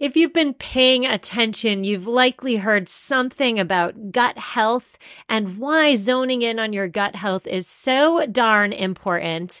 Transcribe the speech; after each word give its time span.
If 0.00 0.16
you've 0.16 0.32
been 0.32 0.54
paying 0.54 1.04
attention, 1.04 1.84
you've 1.84 2.06
likely 2.06 2.56
heard 2.56 2.88
something 2.88 3.60
about 3.60 4.12
gut 4.12 4.38
health 4.38 4.96
and 5.28 5.58
why 5.58 5.94
zoning 5.94 6.40
in 6.40 6.58
on 6.58 6.72
your 6.72 6.88
gut 6.88 7.16
health 7.16 7.46
is 7.46 7.66
so 7.66 8.24
darn 8.24 8.72
important. 8.72 9.60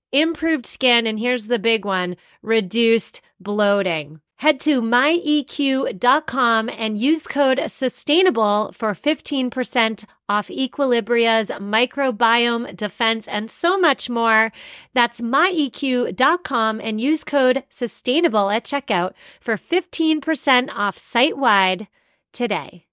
improved 0.11 0.65
skin, 0.65 1.07
and 1.07 1.19
here's 1.19 1.47
the 1.47 1.59
big 1.59 1.85
one 1.85 2.15
reduced 2.41 3.21
bloating. 3.39 4.21
Head 4.41 4.59
to 4.61 4.81
myeq.com 4.81 6.69
and 6.69 6.97
use 6.97 7.27
code 7.27 7.61
sustainable 7.67 8.71
for 8.71 8.95
15% 8.95 10.05
off 10.27 10.49
Equilibria's 10.49 11.51
microbiome 11.51 12.75
defense 12.75 13.27
and 13.27 13.51
so 13.51 13.77
much 13.77 14.09
more. 14.09 14.51
That's 14.95 15.21
myeq.com 15.21 16.81
and 16.81 16.99
use 16.99 17.23
code 17.23 17.63
sustainable 17.69 18.49
at 18.49 18.65
checkout 18.65 19.13
for 19.39 19.57
15% 19.57 20.69
off 20.73 20.97
site 20.97 21.37
wide 21.37 21.87
today. 22.33 22.87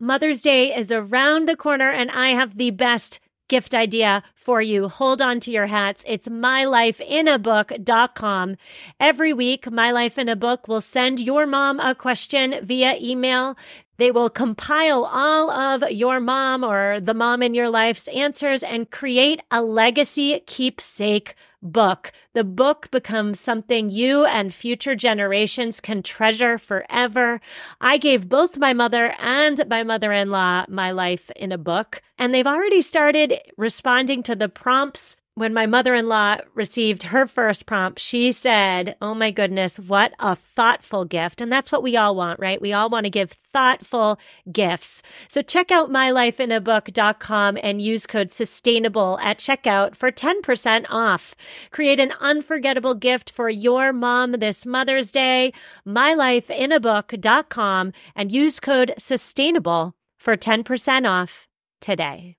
Mother's 0.00 0.40
Day 0.40 0.76
is 0.76 0.90
around 0.90 1.46
the 1.46 1.54
corner 1.54 1.92
and 1.92 2.10
I 2.10 2.30
have 2.30 2.58
the 2.58 2.72
best 2.72 3.20
gift 3.48 3.74
idea 3.74 4.22
for 4.34 4.62
you. 4.62 4.88
Hold 4.88 5.22
on 5.22 5.40
to 5.40 5.50
your 5.50 5.66
hats. 5.66 6.04
It's 6.06 6.28
mylifeinabook.com. 6.28 8.56
Every 8.98 9.32
week, 9.32 9.70
My 9.70 9.90
Life 9.90 10.18
in 10.18 10.28
a 10.28 10.36
Book 10.36 10.68
will 10.68 10.80
send 10.80 11.20
your 11.20 11.46
mom 11.46 11.80
a 11.80 11.94
question 11.94 12.56
via 12.62 12.96
email. 13.00 13.56
They 13.98 14.10
will 14.10 14.30
compile 14.30 15.04
all 15.04 15.50
of 15.50 15.90
your 15.90 16.18
mom 16.18 16.64
or 16.64 16.98
the 17.00 17.12
mom 17.14 17.42
in 17.42 17.54
your 17.54 17.70
life's 17.70 18.08
answers 18.08 18.62
and 18.62 18.90
create 18.90 19.40
a 19.50 19.62
legacy 19.62 20.40
keepsake 20.46 21.34
book. 21.62 22.12
The 22.32 22.44
book 22.44 22.90
becomes 22.90 23.38
something 23.38 23.88
you 23.88 24.24
and 24.24 24.52
future 24.52 24.94
generations 24.94 25.80
can 25.80 26.02
treasure 26.02 26.58
forever. 26.58 27.40
I 27.80 27.98
gave 27.98 28.28
both 28.28 28.58
my 28.58 28.72
mother 28.72 29.14
and 29.18 29.66
my 29.68 29.82
mother 29.82 30.12
in 30.12 30.30
law 30.30 30.64
my 30.68 30.90
life 30.90 31.30
in 31.36 31.52
a 31.52 31.58
book, 31.58 32.02
and 32.18 32.34
they've 32.34 32.46
already 32.46 32.82
started 32.82 33.38
responding 33.56 34.22
to 34.24 34.34
the 34.34 34.48
prompts 34.48 35.16
when 35.34 35.54
my 35.54 35.64
mother 35.64 35.94
in 35.94 36.08
law 36.08 36.36
received 36.54 37.04
her 37.04 37.26
first 37.26 37.64
prompt, 37.64 37.98
she 37.98 38.32
said, 38.32 38.96
Oh 39.00 39.14
my 39.14 39.30
goodness, 39.30 39.78
what 39.78 40.12
a 40.18 40.36
thoughtful 40.36 41.06
gift. 41.06 41.40
And 41.40 41.50
that's 41.50 41.72
what 41.72 41.82
we 41.82 41.96
all 41.96 42.14
want, 42.14 42.38
right? 42.38 42.60
We 42.60 42.74
all 42.74 42.90
want 42.90 43.04
to 43.04 43.10
give 43.10 43.32
thoughtful 43.52 44.18
gifts. 44.50 45.02
So 45.28 45.40
check 45.40 45.70
out 45.70 45.90
mylifeinabook.com 45.90 47.58
and 47.62 47.80
use 47.80 48.06
code 48.06 48.30
sustainable 48.30 49.18
at 49.20 49.38
checkout 49.38 49.96
for 49.96 50.12
10% 50.12 50.84
off. 50.90 51.34
Create 51.70 51.98
an 51.98 52.12
unforgettable 52.20 52.94
gift 52.94 53.30
for 53.30 53.48
your 53.48 53.92
mom 53.92 54.32
this 54.32 54.66
Mother's 54.66 55.10
Day. 55.10 55.52
mylifeinabook.com 55.86 57.92
and 58.14 58.32
use 58.32 58.60
code 58.60 58.94
sustainable 58.98 59.94
for 60.18 60.36
10% 60.36 61.08
off 61.08 61.48
today. 61.80 62.36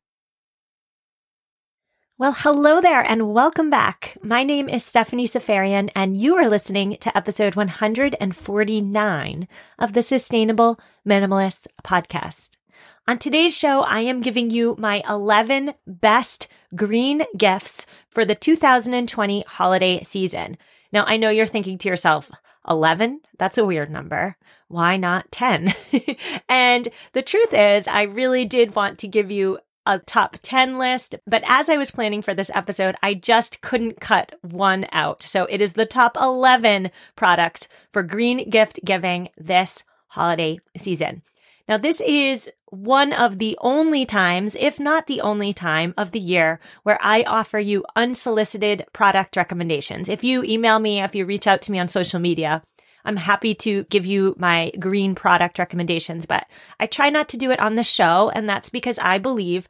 Well, 2.16 2.34
hello 2.38 2.80
there 2.80 3.02
and 3.02 3.34
welcome 3.34 3.72
back. 3.72 4.20
My 4.22 4.44
name 4.44 4.70
is 4.70 4.86
Stephanie 4.86 5.28
Seferian 5.28 5.90
and 5.96 6.16
you 6.16 6.36
are 6.36 6.48
listening 6.48 6.96
to 6.98 7.18
episode 7.18 7.56
149 7.56 9.48
of 9.80 9.94
the 9.94 10.02
Sustainable 10.04 10.80
Minimalist 11.04 11.66
podcast. 11.84 12.60
On 13.08 13.18
today's 13.18 13.58
show, 13.58 13.82
I 13.82 14.02
am 14.02 14.22
giving 14.22 14.52
you 14.52 14.76
my 14.78 15.02
11 15.10 15.74
best 15.88 16.48
green 16.76 17.24
gifts 17.36 17.88
for 18.10 18.24
the 18.24 18.36
2020 18.36 19.44
holiday 19.48 20.04
season. 20.04 20.56
Now, 20.92 21.06
I 21.06 21.18
know 21.18 21.32
you're 21.32 21.48
thinking 21.48 21.80
to 21.80 21.90
yourself, 21.90 22.30
11? 22.70 23.22
That's 23.40 23.58
a 23.58 23.66
weird 23.66 23.90
number. 23.90 24.38
Why 24.68 24.98
not 24.98 25.32
10? 25.32 25.74
and 26.48 26.90
the 27.14 27.24
truth 27.24 27.54
is, 27.54 27.88
I 27.88 28.04
really 28.04 28.46
did 28.46 28.76
want 28.76 29.00
to 29.00 29.08
give 29.08 29.32
you 29.32 29.58
a 29.86 30.00
top 30.00 30.38
10 30.42 30.78
list, 30.78 31.16
but 31.28 31.44
as 31.48 31.70
I 31.70 31.78
was 31.78 31.92
planning 31.92 32.22
for 32.22 32.34
this 32.34 32.52
episode, 32.54 32.96
I 33.04 33.14
just 33.14 33.62
couldn't 33.62 34.00
cut 34.00 34.36
one 34.42 34.86
out. 34.92 35.24
So 35.24 35.46
it 35.46 35.62
is 35.62 35.74
the 35.74 35.86
top 35.86 36.18
11 36.18 36.92
products 37.16 37.68
for 37.92 38.04
green 38.04 38.50
gift 38.50 38.80
giving 38.84 39.30
this 39.38 39.84
holiday 40.08 40.60
season. 40.78 41.22
Now, 41.68 41.78
this 41.78 42.02
is 42.02 42.52
one 42.70 43.14
of 43.14 43.40
the 43.40 43.58
only 43.62 44.06
times, 44.06 44.56
if 44.60 44.80
not 44.80 45.08
the 45.08 45.22
only 45.22 45.54
time 45.54 45.94
of 45.98 46.12
the 46.12 46.20
year 46.20 46.60
where 46.84 47.00
I 47.02 47.24
offer 47.24 47.60
you 47.60 47.86
unsolicited 47.96 48.86
product 48.92 49.38
recommendations. 49.38 50.10
If 50.10 50.24
you 50.24 50.44
email 50.44 50.80
me, 50.80 51.02
if 51.02 51.16
you 51.16 51.26
reach 51.26 51.48
out 51.48 51.62
to 51.64 51.72
me 51.72 51.80
on 51.80 51.88
social 51.88 52.20
media, 52.20 52.64
I'm 53.06 53.18
happy 53.18 53.54
to 53.56 53.84
give 53.86 54.06
you 54.06 54.36
my 54.38 54.72
green 54.80 55.16
product 55.16 55.60
recommendations, 55.60 56.26
but 56.26 56.46
I 56.80 56.88
try 56.88 57.10
not 57.10 57.30
to 57.30 57.38
do 57.38 57.52
it 57.52 57.60
on 57.60 57.76
the 57.76 57.84
show. 57.84 58.30
And 58.34 58.48
that's 58.48 58.70
because 58.70 58.98
I 59.00 59.18
believe 59.18 59.68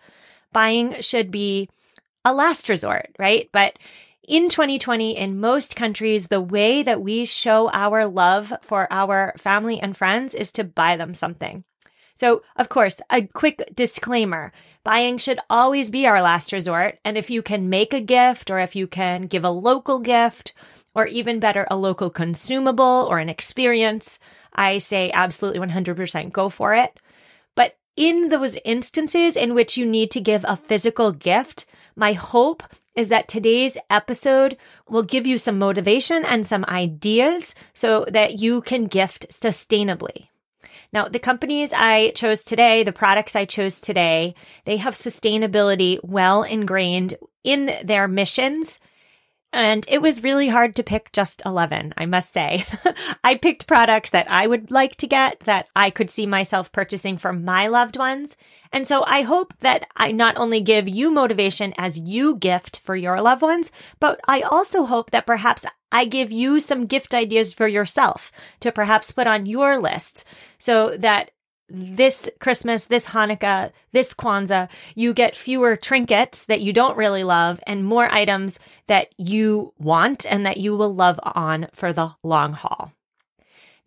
buying 0.51 1.01
should 1.01 1.31
be 1.31 1.69
a 2.23 2.33
last 2.33 2.69
resort, 2.69 3.09
right? 3.17 3.49
But 3.51 3.77
in 4.27 4.47
2020, 4.47 5.17
in 5.17 5.39
most 5.39 5.75
countries, 5.75 6.27
the 6.27 6.39
way 6.41 6.83
that 6.83 7.01
we 7.01 7.25
show 7.25 7.69
our 7.71 8.05
love 8.05 8.53
for 8.61 8.87
our 8.91 9.33
family 9.37 9.79
and 9.79 9.97
friends 9.97 10.33
is 10.33 10.51
to 10.53 10.63
buy 10.63 10.95
them 10.95 11.13
something. 11.13 11.65
So, 12.15 12.43
of 12.55 12.69
course, 12.69 13.01
a 13.09 13.23
quick 13.23 13.71
disclaimer 13.73 14.53
buying 14.83 15.17
should 15.17 15.39
always 15.49 15.89
be 15.89 16.05
our 16.05 16.21
last 16.21 16.53
resort. 16.53 16.99
And 17.03 17.17
if 17.17 17.29
you 17.29 17.41
can 17.41 17.69
make 17.69 17.93
a 17.93 17.99
gift 17.99 18.51
or 18.51 18.59
if 18.59 18.75
you 18.75 18.87
can 18.87 19.23
give 19.23 19.43
a 19.43 19.49
local 19.49 19.99
gift 19.99 20.53
or 20.95 21.07
even 21.07 21.39
better, 21.39 21.67
a 21.69 21.75
local 21.75 22.09
consumable 22.09 23.07
or 23.09 23.19
an 23.19 23.29
experience, 23.29 24.19
I 24.53 24.77
say 24.77 25.11
absolutely 25.13 25.59
100% 25.59 26.31
go 26.31 26.49
for 26.49 26.73
it. 26.73 26.99
But 27.55 27.77
in 27.95 28.29
those 28.29 28.57
instances 28.65 29.35
in 29.35 29.53
which 29.53 29.77
you 29.77 29.85
need 29.85 30.11
to 30.11 30.21
give 30.21 30.45
a 30.47 30.57
physical 30.57 31.11
gift, 31.11 31.65
my 31.95 32.13
hope 32.13 32.63
is 32.95 33.09
that 33.09 33.27
today's 33.27 33.77
episode 33.89 34.57
will 34.87 35.03
give 35.03 35.25
you 35.25 35.37
some 35.37 35.57
motivation 35.57 36.23
and 36.23 36.45
some 36.45 36.65
ideas 36.65 37.55
so 37.73 38.05
that 38.09 38.39
you 38.39 38.61
can 38.61 38.85
gift 38.85 39.27
sustainably. 39.29 40.27
Now, 40.91 41.07
the 41.07 41.19
companies 41.19 41.73
I 41.73 42.11
chose 42.11 42.43
today, 42.43 42.83
the 42.83 42.91
products 42.91 43.35
I 43.35 43.45
chose 43.45 43.81
today, 43.81 44.35
they 44.65 44.77
have 44.77 44.95
sustainability 44.95 45.99
well 46.03 46.43
ingrained 46.43 47.15
in 47.43 47.71
their 47.83 48.07
missions 48.07 48.79
and 49.53 49.85
it 49.87 50.01
was 50.01 50.23
really 50.23 50.47
hard 50.47 50.75
to 50.75 50.83
pick 50.83 51.11
just 51.11 51.43
11, 51.45 51.93
I 51.95 52.07
must 52.07 52.33
say. 52.33 52.65
I 53.23 53.35
picked 53.35 53.67
products 53.67 54.09
that 54.09 54.29
I 54.29 54.47
would 54.47 54.71
like 54.71 54.95
to 54.97 55.07
get, 55.07 55.41
that 55.41 55.67
I 55.75 55.91
could 55.91 56.09
see 56.09 56.25
myself 56.25 56.71
purchasing 56.71 57.19
for 57.19 57.31
my 57.31 57.67
loved 57.67 57.95
ones. 57.95 58.35
And 58.71 58.87
so 58.87 59.03
I 59.05 59.21
hope 59.21 59.53
that 59.59 59.87
I 59.95 60.11
not 60.11 60.37
only 60.37 60.59
give 60.59 60.89
you 60.89 61.11
motivation 61.11 61.73
as 61.77 61.99
you 61.99 62.35
gift 62.35 62.79
for 62.83 62.95
your 62.95 63.21
loved 63.21 63.43
ones, 63.43 63.71
but 63.99 64.19
I 64.27 64.41
also 64.41 64.85
hope 64.85 65.11
that 65.11 65.27
perhaps 65.27 65.65
I 65.91 66.05
give 66.05 66.31
you 66.31 66.59
some 66.59 66.87
gift 66.87 67.13
ideas 67.13 67.53
for 67.53 67.67
yourself 67.67 68.31
to 68.61 68.71
perhaps 68.71 69.11
put 69.11 69.27
on 69.27 69.45
your 69.45 69.79
lists 69.79 70.25
so 70.57 70.97
that 70.97 71.29
this 71.73 72.29
Christmas, 72.39 72.85
this 72.85 73.07
Hanukkah, 73.07 73.71
this 73.91 74.13
Kwanzaa, 74.13 74.69
you 74.93 75.11
get 75.11 75.35
fewer 75.35 75.75
trinkets 75.75 76.45
that 76.45 76.61
you 76.61 76.71
don't 76.71 76.95
really 76.95 77.23
love 77.23 77.59
and 77.65 77.83
more 77.83 78.07
items 78.13 78.59
that 78.85 79.07
you 79.17 79.73
want 79.79 80.25
and 80.29 80.45
that 80.45 80.57
you 80.57 80.77
will 80.77 80.93
love 80.93 81.19
on 81.23 81.67
for 81.73 81.91
the 81.91 82.11
long 82.21 82.53
haul. 82.53 82.93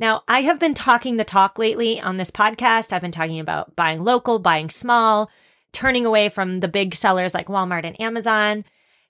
Now, 0.00 0.24
I 0.26 0.42
have 0.42 0.58
been 0.58 0.74
talking 0.74 1.16
the 1.16 1.24
talk 1.24 1.58
lately 1.58 2.00
on 2.00 2.16
this 2.16 2.30
podcast. 2.30 2.92
I've 2.92 3.00
been 3.00 3.12
talking 3.12 3.40
about 3.40 3.76
buying 3.76 4.02
local, 4.02 4.40
buying 4.40 4.68
small, 4.68 5.30
turning 5.72 6.04
away 6.04 6.28
from 6.28 6.60
the 6.60 6.68
big 6.68 6.96
sellers 6.96 7.34
like 7.34 7.46
Walmart 7.46 7.84
and 7.84 7.98
Amazon. 8.00 8.64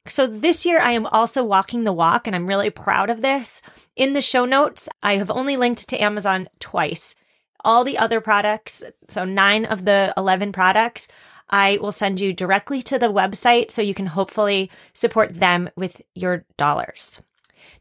So 0.06 0.26
this 0.26 0.66
year 0.66 0.80
I 0.80 0.92
am 0.92 1.06
also 1.06 1.42
walking 1.42 1.84
the 1.84 1.92
walk 1.94 2.26
and 2.26 2.36
I'm 2.36 2.46
really 2.46 2.70
proud 2.70 3.08
of 3.08 3.22
this. 3.22 3.62
In 3.96 4.12
the 4.12 4.20
show 4.20 4.44
notes, 4.44 4.88
I 5.02 5.16
have 5.16 5.30
only 5.30 5.56
linked 5.56 5.88
to 5.88 6.00
Amazon 6.00 6.48
twice 6.60 7.16
all 7.64 7.84
the 7.84 7.98
other 7.98 8.20
products, 8.20 8.82
so 9.08 9.24
nine 9.24 9.64
of 9.64 9.84
the 9.84 10.12
11 10.16 10.52
products, 10.52 11.08
I 11.48 11.78
will 11.80 11.92
send 11.92 12.20
you 12.20 12.32
directly 12.32 12.82
to 12.82 12.98
the 12.98 13.12
website 13.12 13.70
so 13.70 13.82
you 13.82 13.94
can 13.94 14.06
hopefully 14.06 14.70
support 14.94 15.38
them 15.38 15.70
with 15.76 16.02
your 16.14 16.44
dollars. 16.56 17.20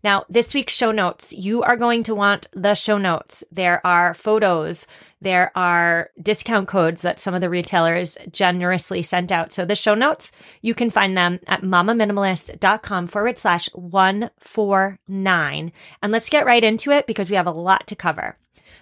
Now, 0.03 0.25
this 0.29 0.53
week's 0.53 0.73
show 0.73 0.91
notes, 0.91 1.33
you 1.33 1.63
are 1.63 1.75
going 1.75 2.03
to 2.03 2.13
want 2.13 2.47
the 2.53 2.75
show 2.75 2.99
notes. 2.99 3.43
There 3.51 3.81
are 3.85 4.13
photos, 4.13 4.85
there 5.19 5.51
are 5.57 6.11
discount 6.21 6.67
codes 6.67 7.01
that 7.01 7.19
some 7.19 7.33
of 7.33 7.41
the 7.41 7.49
retailers 7.49 8.15
generously 8.31 9.01
sent 9.01 9.31
out. 9.31 9.51
So 9.51 9.65
the 9.65 9.75
show 9.75 9.95
notes, 9.95 10.31
you 10.61 10.75
can 10.75 10.91
find 10.91 11.17
them 11.17 11.39
at 11.47 11.63
mamaminimalist.com 11.63 13.07
forward 13.07 13.39
slash 13.39 13.67
149. 13.73 15.71
And 16.03 16.11
let's 16.11 16.29
get 16.29 16.45
right 16.45 16.63
into 16.63 16.91
it 16.91 17.07
because 17.07 17.31
we 17.31 17.35
have 17.35 17.47
a 17.47 17.51
lot 17.51 17.87
to 17.87 17.95
cover. 17.95 18.37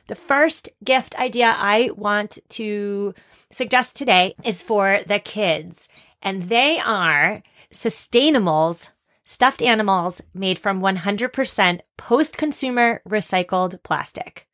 The 0.07 0.15
first 0.15 0.69
gift 0.83 1.17
idea 1.17 1.55
I 1.57 1.89
want 1.95 2.39
to 2.49 3.13
suggest 3.51 3.95
today 3.95 4.35
is 4.43 4.61
for 4.61 4.99
the 5.07 5.19
kids, 5.19 5.87
and 6.21 6.43
they 6.43 6.79
are 6.79 7.41
sustainables, 7.71 8.89
stuffed 9.23 9.61
animals 9.61 10.21
made 10.33 10.59
from 10.59 10.81
100% 10.81 11.79
post 11.97 12.37
consumer 12.37 13.01
recycled 13.07 13.81
plastic. 13.83 14.47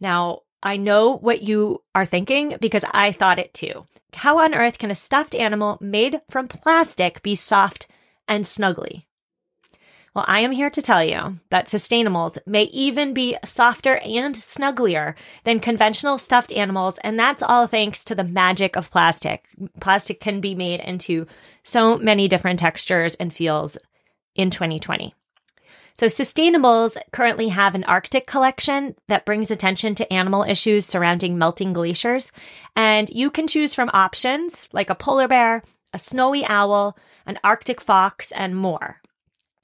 Now, 0.00 0.42
I 0.62 0.76
know 0.76 1.16
what 1.16 1.42
you 1.42 1.82
are 1.94 2.06
thinking 2.06 2.56
because 2.60 2.84
I 2.92 3.12
thought 3.12 3.38
it 3.38 3.54
too. 3.54 3.86
How 4.14 4.38
on 4.38 4.54
earth 4.54 4.78
can 4.78 4.90
a 4.90 4.94
stuffed 4.94 5.34
animal 5.34 5.78
made 5.80 6.20
from 6.30 6.48
plastic 6.48 7.22
be 7.22 7.34
soft 7.34 7.88
and 8.26 8.44
snuggly? 8.44 9.04
Well, 10.14 10.24
I 10.26 10.40
am 10.40 10.52
here 10.52 10.70
to 10.70 10.82
tell 10.82 11.04
you 11.04 11.38
that 11.50 11.68
sustainables 11.68 12.38
may 12.46 12.64
even 12.64 13.12
be 13.14 13.36
softer 13.44 13.98
and 13.98 14.34
snugglier 14.34 15.14
than 15.44 15.60
conventional 15.60 16.18
stuffed 16.18 16.50
animals, 16.52 16.98
and 17.04 17.18
that's 17.18 17.42
all 17.42 17.66
thanks 17.66 18.04
to 18.04 18.14
the 18.14 18.24
magic 18.24 18.74
of 18.74 18.90
plastic. 18.90 19.44
Plastic 19.80 20.20
can 20.20 20.40
be 20.40 20.54
made 20.54 20.80
into 20.80 21.26
so 21.62 21.98
many 21.98 22.26
different 22.26 22.58
textures 22.58 23.14
and 23.16 23.32
feels 23.32 23.76
in 24.34 24.50
2020. 24.50 25.14
So, 25.94 26.06
Sustainables 26.06 26.96
currently 27.12 27.48
have 27.48 27.74
an 27.74 27.82
Arctic 27.84 28.26
collection 28.26 28.94
that 29.08 29.26
brings 29.26 29.50
attention 29.50 29.96
to 29.96 30.12
animal 30.12 30.44
issues 30.44 30.86
surrounding 30.86 31.36
melting 31.36 31.72
glaciers. 31.72 32.30
And 32.76 33.10
you 33.10 33.32
can 33.32 33.48
choose 33.48 33.74
from 33.74 33.90
options 33.92 34.68
like 34.72 34.90
a 34.90 34.94
polar 34.94 35.26
bear, 35.26 35.64
a 35.92 35.98
snowy 35.98 36.44
owl, 36.46 36.96
an 37.26 37.40
Arctic 37.42 37.80
fox, 37.80 38.30
and 38.30 38.56
more. 38.56 39.00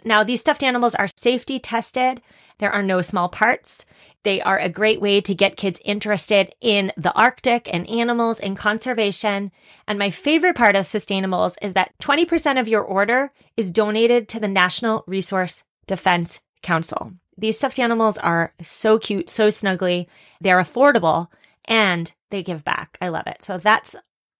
Now, 0.04 0.22
these 0.22 0.40
stuffed 0.40 0.62
animals 0.62 0.94
are 0.94 1.08
safety 1.16 1.58
tested. 1.58 2.20
There 2.58 2.70
are 2.70 2.82
no 2.82 3.00
small 3.02 3.28
parts. 3.28 3.86
They 4.22 4.40
are 4.40 4.58
a 4.58 4.68
great 4.68 5.00
way 5.00 5.20
to 5.20 5.34
get 5.34 5.56
kids 5.56 5.80
interested 5.84 6.54
in 6.60 6.92
the 6.96 7.12
Arctic 7.12 7.68
and 7.72 7.88
animals 7.88 8.40
and 8.40 8.56
conservation. 8.56 9.52
And 9.86 9.98
my 9.98 10.10
favorite 10.10 10.56
part 10.56 10.76
of 10.76 10.86
Sustainables 10.86 11.56
is 11.60 11.74
that 11.74 11.92
20% 12.02 12.58
of 12.58 12.68
your 12.68 12.82
order 12.82 13.32
is 13.56 13.70
donated 13.70 14.28
to 14.30 14.40
the 14.40 14.48
National 14.48 15.04
Resource 15.06 15.64
Defense 15.86 16.40
Council. 16.62 17.12
These 17.36 17.58
stuffed 17.58 17.78
animals 17.78 18.16
are 18.18 18.54
so 18.62 18.98
cute, 18.98 19.28
so 19.28 19.48
snuggly. 19.48 20.06
They're 20.40 20.62
affordable 20.62 21.28
and 21.64 22.12
they 22.30 22.42
give 22.42 22.64
back. 22.64 22.96
I 23.00 23.08
love 23.08 23.26
it. 23.26 23.42
So 23.42 23.58
that's 23.58 23.96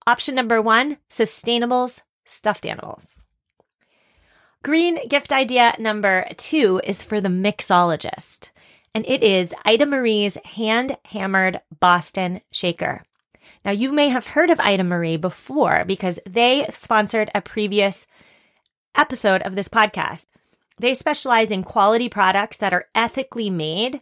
option 0.07 0.35
number 0.35 0.63
one, 0.63 0.99
Sustainables 1.11 2.03
stuffed 2.25 2.65
animals. 2.65 3.24
Green 4.65 5.07
gift 5.09 5.31
idea 5.31 5.77
number 5.79 6.27
two 6.39 6.81
is 6.85 7.03
for 7.03 7.21
the 7.21 7.29
mixologist, 7.29 8.49
and 8.95 9.05
it 9.07 9.23
is 9.23 9.55
Ida 9.67 9.85
Marie's 9.85 10.39
hand 10.43 10.97
hammered 11.05 11.61
Boston 11.81 12.41
shaker. 12.51 13.05
Now, 13.63 13.73
you 13.73 13.93
may 13.93 14.09
have 14.09 14.29
heard 14.29 14.49
of 14.49 14.59
Ida 14.59 14.83
Marie 14.83 15.19
before 15.19 15.85
because 15.87 16.19
they 16.27 16.67
sponsored 16.71 17.31
a 17.35 17.43
previous 17.43 18.07
episode 18.97 19.43
of 19.43 19.55
this 19.55 19.69
podcast. 19.69 20.25
They 20.79 20.95
specialize 20.95 21.51
in 21.51 21.63
quality 21.63 22.09
products 22.09 22.57
that 22.57 22.73
are 22.73 22.87
ethically 22.95 23.51
made 23.51 24.01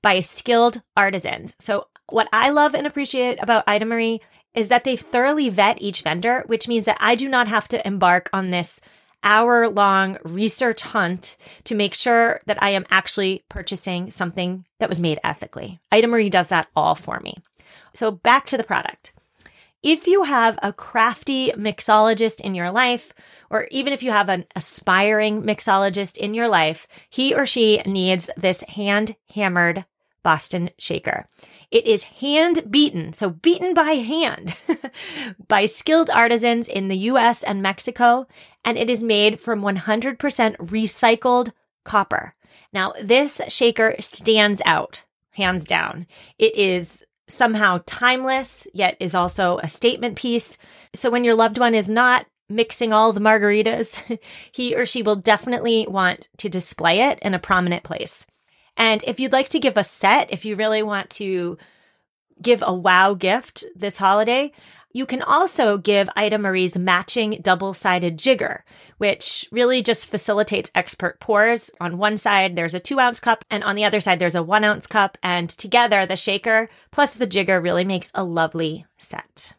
by 0.00 0.20
skilled 0.20 0.82
artisans. 0.96 1.56
So, 1.58 1.88
what 2.08 2.28
I 2.32 2.50
love 2.50 2.76
and 2.76 2.86
appreciate 2.86 3.42
about 3.42 3.64
Ida 3.66 3.84
Marie 3.84 4.20
is 4.54 4.68
that 4.68 4.84
they 4.84 4.94
thoroughly 4.94 5.48
vet 5.48 5.82
each 5.82 6.02
vendor, 6.02 6.44
which 6.46 6.68
means 6.68 6.84
that 6.84 6.98
I 7.00 7.16
do 7.16 7.28
not 7.28 7.48
have 7.48 7.66
to 7.66 7.84
embark 7.84 8.30
on 8.32 8.50
this 8.50 8.80
hour 9.24 9.68
long 9.68 10.18
research 10.22 10.82
hunt 10.82 11.36
to 11.64 11.74
make 11.74 11.94
sure 11.94 12.40
that 12.46 12.62
I 12.62 12.70
am 12.70 12.86
actually 12.90 13.42
purchasing 13.48 14.10
something 14.10 14.64
that 14.78 14.88
was 14.88 15.00
made 15.00 15.18
ethically. 15.24 15.80
Ida 15.90 16.06
Marie 16.06 16.30
does 16.30 16.48
that 16.48 16.68
all 16.76 16.94
for 16.94 17.18
me. 17.20 17.38
So 17.94 18.10
back 18.10 18.46
to 18.46 18.56
the 18.56 18.64
product. 18.64 19.12
If 19.82 20.06
you 20.06 20.22
have 20.22 20.58
a 20.62 20.72
crafty 20.72 21.50
mixologist 21.50 22.40
in 22.40 22.54
your 22.54 22.70
life, 22.70 23.12
or 23.50 23.68
even 23.70 23.92
if 23.92 24.02
you 24.02 24.12
have 24.12 24.30
an 24.30 24.46
aspiring 24.56 25.42
mixologist 25.42 26.16
in 26.16 26.32
your 26.32 26.48
life, 26.48 26.86
he 27.10 27.34
or 27.34 27.44
she 27.44 27.78
needs 27.84 28.30
this 28.36 28.62
hand 28.62 29.16
hammered 29.34 29.84
Boston 30.22 30.70
shaker. 30.78 31.28
It 31.74 31.88
is 31.88 32.04
hand 32.04 32.70
beaten, 32.70 33.12
so 33.12 33.30
beaten 33.30 33.74
by 33.74 33.94
hand 33.94 34.54
by 35.48 35.64
skilled 35.64 36.08
artisans 36.08 36.68
in 36.68 36.86
the 36.86 36.96
US 37.10 37.42
and 37.42 37.60
Mexico, 37.60 38.28
and 38.64 38.78
it 38.78 38.88
is 38.88 39.02
made 39.02 39.40
from 39.40 39.60
100% 39.60 40.16
recycled 40.58 41.50
copper. 41.84 42.36
Now, 42.72 42.92
this 43.02 43.40
shaker 43.48 43.96
stands 43.98 44.62
out, 44.64 45.02
hands 45.32 45.64
down. 45.64 46.06
It 46.38 46.54
is 46.54 47.02
somehow 47.28 47.80
timeless, 47.86 48.68
yet 48.72 48.96
is 49.00 49.12
also 49.12 49.58
a 49.58 49.66
statement 49.66 50.14
piece. 50.14 50.56
So 50.94 51.10
when 51.10 51.24
your 51.24 51.34
loved 51.34 51.58
one 51.58 51.74
is 51.74 51.90
not 51.90 52.26
mixing 52.48 52.92
all 52.92 53.12
the 53.12 53.18
margaritas, 53.20 53.98
he 54.52 54.76
or 54.76 54.86
she 54.86 55.02
will 55.02 55.16
definitely 55.16 55.88
want 55.88 56.28
to 56.36 56.48
display 56.48 57.00
it 57.00 57.18
in 57.20 57.34
a 57.34 57.40
prominent 57.40 57.82
place. 57.82 58.26
And 58.76 59.02
if 59.06 59.20
you'd 59.20 59.32
like 59.32 59.48
to 59.50 59.60
give 59.60 59.76
a 59.76 59.84
set, 59.84 60.32
if 60.32 60.44
you 60.44 60.56
really 60.56 60.82
want 60.82 61.10
to 61.10 61.58
give 62.42 62.62
a 62.64 62.74
wow 62.74 63.14
gift 63.14 63.64
this 63.76 63.98
holiday, 63.98 64.52
you 64.92 65.06
can 65.06 65.22
also 65.22 65.76
give 65.76 66.08
Ida 66.14 66.38
Marie's 66.38 66.78
matching 66.78 67.40
double 67.42 67.74
sided 67.74 68.16
jigger, 68.16 68.64
which 68.98 69.48
really 69.50 69.82
just 69.82 70.08
facilitates 70.08 70.70
expert 70.72 71.18
pours. 71.18 71.70
On 71.80 71.98
one 71.98 72.16
side, 72.16 72.54
there's 72.54 72.74
a 72.74 72.80
two 72.80 73.00
ounce 73.00 73.18
cup, 73.18 73.44
and 73.50 73.64
on 73.64 73.74
the 73.74 73.84
other 73.84 73.98
side, 73.98 74.20
there's 74.20 74.36
a 74.36 74.42
one 74.42 74.62
ounce 74.62 74.86
cup. 74.86 75.18
And 75.20 75.50
together, 75.50 76.06
the 76.06 76.14
shaker 76.14 76.70
plus 76.92 77.10
the 77.10 77.26
jigger 77.26 77.60
really 77.60 77.84
makes 77.84 78.12
a 78.14 78.22
lovely 78.22 78.86
set. 78.96 79.54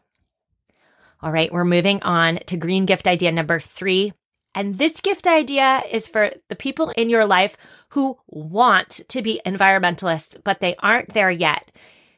All 1.22 1.30
right, 1.30 1.52
we're 1.52 1.64
moving 1.64 2.02
on 2.02 2.38
to 2.46 2.56
green 2.56 2.86
gift 2.86 3.06
idea 3.06 3.30
number 3.30 3.60
three. 3.60 4.14
And 4.56 4.78
this 4.78 5.00
gift 5.00 5.26
idea 5.26 5.82
is 5.90 6.08
for 6.08 6.30
the 6.48 6.56
people 6.56 6.88
in 6.96 7.10
your 7.10 7.26
life 7.26 7.58
who 7.90 8.16
want 8.26 9.02
to 9.08 9.20
be 9.20 9.42
environmentalists, 9.44 10.42
but 10.42 10.60
they 10.60 10.74
aren't 10.76 11.12
there 11.12 11.30
yet. 11.30 11.70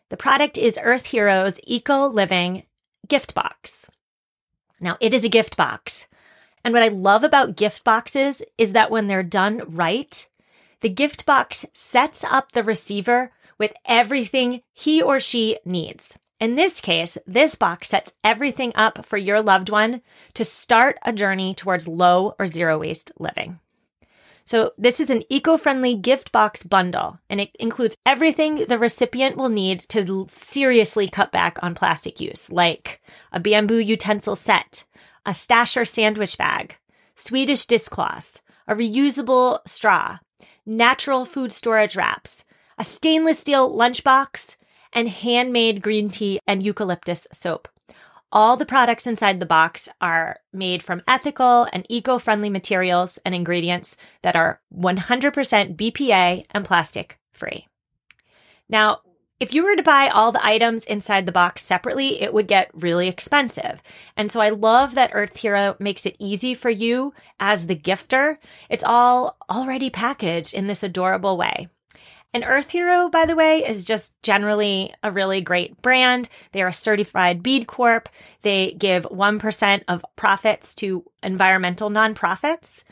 The 0.09 0.17
product 0.17 0.57
is 0.57 0.79
Earth 0.81 1.07
Hero's 1.07 1.59
Eco 1.65 2.07
Living 2.07 2.63
Gift 3.09 3.35
Box. 3.35 3.91
Now, 4.79 4.97
it 5.01 5.13
is 5.13 5.25
a 5.25 5.29
gift 5.29 5.57
box. 5.57 6.07
And 6.65 6.73
what 6.73 6.85
I 6.85 6.89
love 6.89 7.25
about 7.25 7.57
gift 7.57 7.83
boxes 7.83 8.41
is 8.57 8.73
that 8.73 8.91
when 8.91 9.09
they're 9.09 9.25
done 9.25 9.63
right, 9.67 10.29
the 10.81 10.89
gift 10.89 11.27
box 11.27 11.67
sets 11.73 12.23
up 12.23 12.53
the 12.53 12.63
receiver 12.63 13.33
with 13.59 13.75
everything 13.85 14.63
he 14.73 15.03
or 15.03 15.19
she 15.19 15.59
needs. 15.65 16.17
In 16.41 16.55
this 16.55 16.81
case, 16.81 17.19
this 17.27 17.57
box 17.57 17.89
sets 17.89 18.13
everything 18.23 18.73
up 18.77 19.05
for 19.05 19.17
your 19.17 19.43
loved 19.43 19.71
one 19.71 20.03
to 20.35 20.45
start 20.45 20.97
a 21.05 21.13
journey 21.13 21.53
towards 21.53 21.89
low 21.89 22.35
or 22.39 22.47
zero 22.47 22.79
waste 22.79 23.11
living. 23.19 23.59
So, 24.45 24.73
this 24.79 24.99
is 24.99 25.11
an 25.11 25.25
eco 25.29 25.59
friendly 25.59 25.95
gift 25.95 26.33
box 26.33 26.63
bundle, 26.63 27.19
and 27.29 27.39
it 27.41 27.51
includes 27.59 27.99
everything 28.07 28.65
the 28.67 28.79
recipient 28.79 29.37
will 29.37 29.51
need 29.51 29.81
to 29.91 30.27
seriously 30.31 31.07
cut 31.07 31.33
back 31.33 31.59
on 31.61 31.75
plastic 31.75 32.19
use, 32.19 32.51
like 32.51 33.03
a 33.31 33.41
bamboo 33.41 33.77
utensil 33.79 34.37
set, 34.37 34.85
a 35.27 35.33
stasher 35.33 35.87
sandwich 35.87 36.39
bag, 36.39 36.77
Swedish 37.15 37.67
dishcloth, 37.67 38.41
a 38.67 38.75
reusable 38.75 39.59
straw, 39.67 40.19
natural 40.65 41.27
food 41.27 41.53
storage 41.53 41.97
wraps, 41.97 42.47
a 42.79 42.85
stainless 42.85 43.41
steel 43.41 43.69
lunchbox, 43.77 44.57
and 44.99 45.09
handmade 45.09 45.81
green 45.81 46.11
tea 46.11 46.41
and 46.45 46.61
eucalyptus 46.61 47.29
soap. 47.33 47.69
All 48.33 48.57
the 48.57 48.67
products 48.67 49.07
inside 49.07 49.39
the 49.39 49.47
box 49.47 49.89
are 50.01 50.41
made 50.53 50.83
from 50.83 51.03
ethical 51.07 51.69
and 51.73 51.87
eco 51.89 52.19
friendly 52.19 52.51
materials 52.51 53.17
and 53.25 53.33
ingredients 53.33 53.97
that 54.23 54.35
are 54.35 54.61
100% 54.77 55.77
BPA 55.77 56.47
and 56.51 56.65
plastic 56.65 57.17
free. 57.33 57.69
Now, 58.69 59.03
if 59.39 59.55
you 59.55 59.63
were 59.63 59.77
to 59.77 59.85
buy 59.85 60.09
all 60.09 60.33
the 60.33 60.45
items 60.45 60.85
inside 60.85 61.27
the 61.27 61.33
box 61.33 61.63
separately, 61.63 62.21
it 62.21 62.35
would 62.35 62.49
get 62.49 62.73
really 62.75 63.07
expensive. 63.07 63.81
And 64.17 64.33
so 64.33 64.41
I 64.41 64.49
love 64.49 64.97
that 64.97 65.13
Earth 65.15 65.37
Hero 65.37 65.77
makes 65.79 66.07
it 66.07 66.17
easy 66.19 66.55
for 66.55 66.71
you 66.71 67.15
as 67.39 67.69
the 67.69 67.77
gifter. 67.77 68.39
It's 68.69 68.83
all 68.83 69.37
already 69.49 69.91
packaged 69.91 70.55
in 70.55 70.67
this 70.67 70.83
adorable 70.83 71.37
way. 71.37 71.69
And 72.35 72.45
Earth 72.47 72.71
Hero, 72.71 73.09
by 73.09 73.25
the 73.25 73.35
way, 73.35 73.65
is 73.65 73.85
just 73.85 74.13
generally 74.23 74.95
a 75.03 75.11
really 75.11 75.41
great 75.41 75.81
brand. 75.81 76.29
They 76.53 76.63
are 76.63 76.69
a 76.69 76.75
certified 76.75 77.43
B 77.43 77.65
Corp. 77.65 78.09
They 78.43 78.73
give 78.73 79.05
1% 79.05 79.83
of 79.89 80.05
profits 80.15 80.75
to 80.77 81.05
environmental 81.23 81.91
nonprofits. 81.91 82.85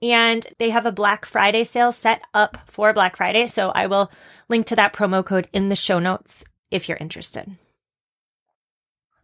And 0.00 0.46
they 0.58 0.70
have 0.70 0.86
a 0.86 0.92
Black 0.92 1.24
Friday 1.24 1.64
sale 1.64 1.90
set 1.90 2.22
up 2.32 2.58
for 2.66 2.92
Black 2.92 3.16
Friday. 3.16 3.48
So 3.48 3.70
I 3.70 3.86
will 3.86 4.10
link 4.48 4.66
to 4.66 4.76
that 4.76 4.92
promo 4.92 5.24
code 5.24 5.48
in 5.52 5.68
the 5.68 5.76
show 5.76 5.98
notes 5.98 6.44
if 6.70 6.88
you're 6.88 6.98
interested. 6.98 7.56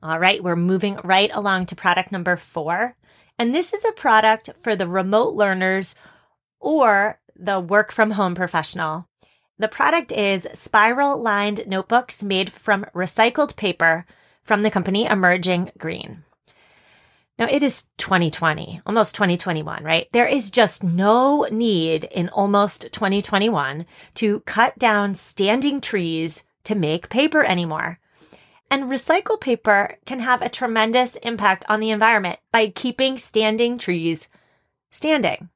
All 0.02 0.18
right, 0.18 0.42
we're 0.42 0.56
moving 0.56 0.98
right 1.04 1.30
along 1.32 1.66
to 1.66 1.76
product 1.76 2.10
number 2.10 2.36
four. 2.36 2.96
And 3.38 3.54
this 3.54 3.72
is 3.72 3.84
a 3.84 3.92
product 3.92 4.50
for 4.62 4.74
the 4.74 4.88
remote 4.88 5.34
learners 5.34 5.94
or 6.58 7.20
the 7.36 7.60
work 7.60 7.92
from 7.92 8.12
home 8.12 8.34
professional. 8.34 9.06
The 9.62 9.68
product 9.68 10.10
is 10.10 10.48
spiral 10.54 11.22
lined 11.22 11.68
notebooks 11.68 12.20
made 12.20 12.50
from 12.50 12.84
recycled 12.96 13.54
paper 13.54 14.04
from 14.42 14.62
the 14.62 14.72
company 14.72 15.06
Emerging 15.06 15.70
Green. 15.78 16.24
Now 17.38 17.46
it 17.48 17.62
is 17.62 17.84
2020, 17.98 18.80
almost 18.84 19.14
2021, 19.14 19.84
right? 19.84 20.08
There 20.10 20.26
is 20.26 20.50
just 20.50 20.82
no 20.82 21.46
need 21.48 22.02
in 22.02 22.28
almost 22.30 22.92
2021 22.92 23.86
to 24.14 24.40
cut 24.40 24.76
down 24.80 25.14
standing 25.14 25.80
trees 25.80 26.42
to 26.64 26.74
make 26.74 27.08
paper 27.08 27.44
anymore. 27.44 28.00
And 28.68 28.90
recycled 28.90 29.40
paper 29.40 29.96
can 30.06 30.18
have 30.18 30.42
a 30.42 30.48
tremendous 30.48 31.14
impact 31.22 31.64
on 31.68 31.78
the 31.78 31.90
environment 31.90 32.40
by 32.50 32.66
keeping 32.66 33.16
standing 33.16 33.78
trees 33.78 34.26
standing. 34.90 35.50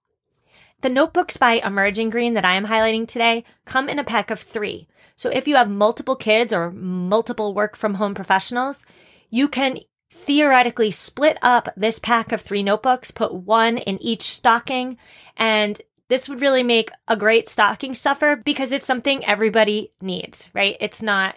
The 0.87 0.93
notebooks 0.93 1.37
by 1.37 1.55
Emerging 1.55 2.11
Green 2.11 2.35
that 2.35 2.45
I 2.45 2.55
am 2.55 2.67
highlighting 2.67 3.09
today 3.09 3.43
come 3.65 3.89
in 3.89 3.99
a 3.99 4.05
pack 4.05 4.31
of 4.31 4.39
three. 4.39 4.87
So 5.17 5.29
if 5.31 5.49
you 5.49 5.57
have 5.57 5.69
multiple 5.69 6.15
kids 6.15 6.53
or 6.53 6.71
multiple 6.71 7.55
work 7.55 7.75
from 7.75 7.95
home 7.95 8.15
professionals, 8.15 8.87
you 9.29 9.49
can 9.49 9.79
theoretically 10.15 10.93
split 10.93 11.39
up 11.43 11.71
this 11.77 11.99
pack 11.99 12.31
of 12.31 12.41
three 12.41 12.63
notebooks, 12.63 13.11
put 13.11 13.35
one 13.35 13.79
in 13.79 14.01
each 14.01 14.31
stocking, 14.31 14.97
and 15.37 15.83
this 16.07 16.29
would 16.29 16.41
really 16.41 16.63
make 16.63 16.93
a 17.09 17.17
great 17.17 17.49
stocking 17.49 17.93
stuffer 17.93 18.37
because 18.37 18.71
it's 18.71 18.87
something 18.87 19.25
everybody 19.25 19.91
needs, 20.01 20.49
right? 20.55 20.77
It's 20.79 21.03
not 21.03 21.35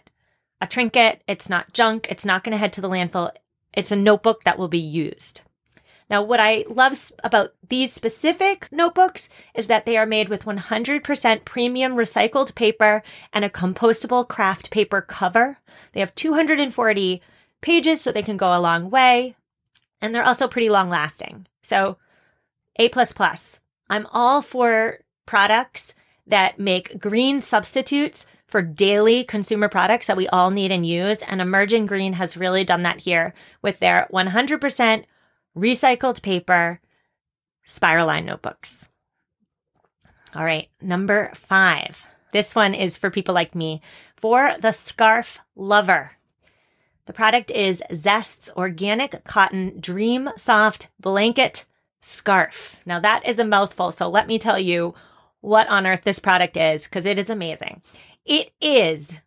a 0.62 0.68
trinket, 0.68 1.24
it's 1.28 1.50
not 1.50 1.74
junk, 1.74 2.06
it's 2.12 2.24
not 2.24 2.44
going 2.44 2.52
to 2.52 2.60
head 2.60 2.74
to 2.74 2.82
the 2.82 2.90
landfill. 2.90 3.32
It's 3.74 3.92
a 3.92 3.96
notebook 3.96 4.44
that 4.44 4.60
will 4.60 4.68
be 4.68 4.78
used. 4.78 5.42
Now, 6.10 6.24
what 6.24 6.40
I 6.40 6.66
love 6.68 7.12
about 7.24 7.54
these 7.68 7.94
specific 7.94 8.68
notebooks 8.72 9.30
is 9.54 9.68
that 9.68 9.86
they 9.86 9.96
are 9.96 10.08
made 10.08 10.28
with 10.28 10.46
100% 10.46 11.46
premium 11.46 11.94
recycled 11.94 12.56
paper 12.56 13.04
and 13.32 13.46
a 13.46 13.50
compostable 13.50 14.28
craft 14.28 14.72
paper 14.72 15.02
cover. 15.02 15.60
They 15.94 16.00
have 16.00 16.16
240 16.16 17.22
pages, 17.62 18.02
so 18.02 18.12
they 18.12 18.24
can 18.24 18.38
go 18.38 18.54
a 18.54 18.60
long 18.60 18.90
way. 18.90 19.36
And 20.02 20.16
they're 20.16 20.26
also 20.26 20.48
pretty 20.48 20.70
long 20.70 20.90
lasting. 20.90 21.46
So, 21.62 21.98
A. 22.80 22.90
I'm 23.90 24.08
all 24.12 24.42
for 24.42 25.00
products 25.26 25.94
that 26.26 26.60
make 26.60 27.00
green 27.00 27.42
substitutes 27.42 28.26
for 28.48 28.62
daily 28.64 29.24
consumer 29.24 29.70
products 29.70 30.08
that 30.08 30.18
we 30.18 30.28
all 30.30 30.50
need 30.50 30.72
and 30.72 30.86
use. 30.86 31.22
And 31.22 31.40
Emerging 31.40 31.86
Green 31.86 32.14
has 32.14 32.38
really 32.38 32.64
done 32.64 32.82
that 32.84 33.02
here 33.02 33.36
with 33.62 33.80
their 33.80 34.08
100% 34.12 35.04
recycled 35.58 36.22
paper 36.22 36.80
spiral 37.66 38.08
line 38.08 38.26
notebooks. 38.26 38.88
All 40.36 40.44
right, 40.44 40.70
number 40.82 41.32
five. 41.34 42.06
This 42.32 42.54
one 42.54 42.74
is 42.74 42.98
for 42.98 43.10
people 43.10 43.34
like 43.34 43.56
me. 43.56 43.82
For 44.16 44.56
the 44.60 44.72
scarf 44.72 45.40
lover. 45.56 46.12
The 47.06 47.14
product 47.14 47.50
is 47.50 47.82
Zestt's 47.92 48.52
organic 48.56 49.24
cotton 49.24 49.80
dream 49.80 50.30
soft 50.38 50.90
blanket 51.00 51.66
scarf. 52.02 52.82
Now 52.86 53.00
that 53.00 53.28
is 53.28 53.40
a 53.40 53.46
mouthful. 53.46 53.92
So 53.92 54.08
let 54.08 54.28
me 54.28 54.38
tell 54.38 54.60
you 54.60 54.94
what 55.42 55.68
on 55.70 55.88
earth 55.88 56.04
this 56.04 56.20
product 56.20 56.58
is 56.58 56.84
because 56.84 57.06
it 57.06 57.18
is 57.18 57.30
amazing. 57.30 57.82
It 58.26 58.52
is 58.62 59.22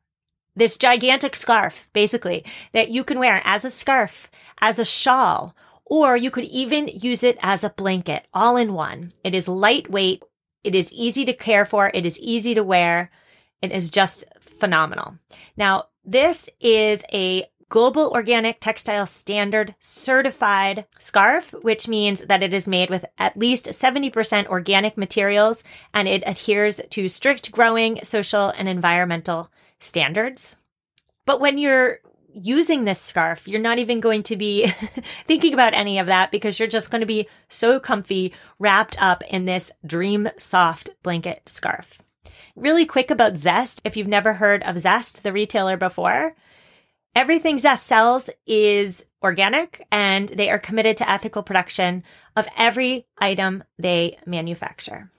this 0.55 0.77
gigantic 0.77 1.35
scarf, 1.35 1.89
basically, 1.93 2.45
that 2.73 2.91
you 2.91 3.05
can 3.05 3.19
wear 3.19 3.41
as 3.45 3.65
a 3.65 3.71
scarf, 3.71 4.31
as 4.61 4.79
a 4.79 4.85
shawl, 4.85 5.57
or 5.93 6.17
you 6.17 6.31
could 6.31 6.45
even 6.45 6.89
use 6.89 7.23
it 7.23 7.37
as 7.43 7.63
a 7.63 7.69
blanket 7.69 8.27
all 8.33 8.57
in 8.57 8.73
one. 8.73 9.13
It 9.23 9.35
is 9.35 9.47
lightweight. 9.47 10.23
It 10.65 10.75
is 10.75 10.91
easy 10.91 11.27
to 11.27 11.35
care 11.35 11.67
for. 11.67 11.91
It 11.93 12.07
is 12.07 12.19
easy 12.19 12.55
to 12.55 12.65
wear. 12.65 13.11
It 13.61 13.73
is 13.73 13.91
just 13.91 14.25
phenomenal. 14.41 15.19
Now, 15.55 15.89
this 16.03 16.49
is 16.61 17.05
a 17.13 17.45
Global 17.69 18.09
Organic 18.09 18.59
Textile 18.59 19.05
Standard 19.05 19.75
certified 19.81 20.87
scarf, 20.99 21.55
which 21.61 21.89
means 21.89 22.23
that 22.23 22.43
it 22.43 22.55
is 22.55 22.67
made 22.67 22.89
with 22.89 23.05
at 23.19 23.37
least 23.37 23.67
70% 23.67 24.47
organic 24.47 24.97
materials 24.97 25.63
and 25.93 26.09
it 26.09 26.23
adheres 26.27 26.81
to 26.89 27.07
strict 27.07 27.53
growing, 27.53 28.01
social, 28.03 28.49
and 28.57 28.67
environmental 28.67 29.51
standards. 29.79 30.57
But 31.27 31.39
when 31.39 31.59
you're 31.59 31.99
using 32.35 32.85
this 32.85 33.01
scarf, 33.01 33.47
you're 33.47 33.61
not 33.61 33.79
even 33.79 34.01
going 34.01 34.23
to 34.25 34.37
be 34.37 34.67
thinking 35.27 35.55
about 35.55 35.75
any 35.75 35.99
of 35.99 36.07
that 36.07 36.31
because 36.31 36.59
you're 36.59 36.69
just 36.69 36.91
going 36.91 37.01
to 37.01 37.07
be 37.07 37.29
so 37.49 37.79
comfy 37.81 38.33
wrapped 38.59 39.01
up 39.01 39.23
in 39.25 39.45
this 39.45 39.73
dream 39.85 40.29
soft 40.39 40.91
blanket 41.03 41.49
scarf. 41.49 42.01
Really 42.55 42.85
quick 42.85 43.11
about 43.11 43.35
Zestt. 43.35 43.81
If 43.85 43.97
you've 43.97 44.09
never 44.09 44.35
heard 44.35 44.63
of 44.65 44.77
Zestt, 44.77 45.23
the 45.23 45.33
retailer 45.33 45.77
before, 45.77 46.35
everything 47.15 47.59
Zestt 47.59 47.79
sells 47.79 48.29
is 48.47 49.05
organic 49.23 49.87
and 49.91 50.29
they 50.29 50.51
are 50.51 50.59
committed 50.59 50.97
to 50.99 51.11
ethical 51.11 51.43
production 51.43 52.03
of 52.37 52.49
every 52.57 53.07
item 53.19 53.65
they 53.79 54.19
manufacture. 54.27 55.11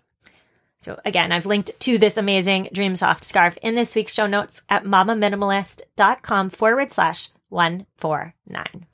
So 0.84 1.00
again, 1.06 1.32
I've 1.32 1.46
linked 1.46 1.80
to 1.80 1.98
this 1.98 2.18
amazing 2.18 2.66
Dreamsoft 2.74 3.24
scarf 3.24 3.58
in 3.62 3.74
this 3.74 3.96
week's 3.96 4.14
show 4.14 4.28
notes 4.28 4.62
at 4.68 4.84
mamaminimalist.com 4.84 6.50
forward 6.50 6.92
slash 6.92 7.30
149. 7.48 8.86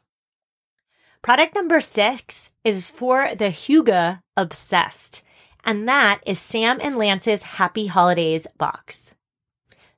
Product 1.24 1.56
number 1.56 1.82
six 1.82 2.52
is 2.64 2.92
for 2.92 3.34
the 3.36 3.50
Hygge 3.50 4.22
Obsessed, 4.38 5.24
and 5.66 5.88
that 5.88 6.22
is 6.28 6.38
Sam 6.38 6.78
and 6.80 6.96
Lance's 6.96 7.42
Happy 7.42 7.88
Holidays 7.88 8.46
box. 8.60 9.16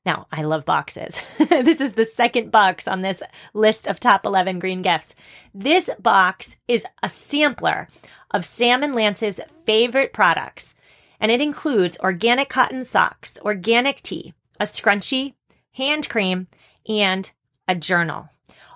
Now, 0.05 0.27
I 0.31 0.43
love 0.43 0.63
boxes. 0.63 1.21
this 1.37 1.81
is 1.81 1.93
the 1.93 2.05
second 2.05 2.51
box 2.51 2.87
on 2.87 3.01
this 3.01 3.21
list 3.53 3.87
of 3.87 3.99
top 3.99 4.25
11 4.25 4.59
green 4.59 4.81
gifts. 4.81 5.13
This 5.53 5.89
box 5.99 6.55
is 6.69 6.85
a 7.03 7.09
sampler 7.09 7.89
of 8.31 8.45
Sam 8.45 8.81
and 8.81 8.95
Lance's 8.95 9.41
favorite 9.65 10.13
products 10.13 10.73
and 11.21 11.31
it 11.31 11.39
includes 11.39 11.99
organic 11.99 12.49
cotton 12.49 12.83
socks, 12.83 13.39
organic 13.43 14.01
tea, 14.01 14.33
a 14.59 14.65
scrunchie, 14.65 15.35
hand 15.73 16.09
cream, 16.09 16.47
and 16.89 17.31
a 17.67 17.75
journal. 17.75 18.29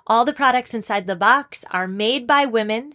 All 0.06 0.24
the 0.24 0.32
products 0.32 0.72
inside 0.72 1.06
the 1.06 1.16
box 1.16 1.64
are 1.72 1.88
made 1.88 2.26
by 2.26 2.46
women. 2.46 2.94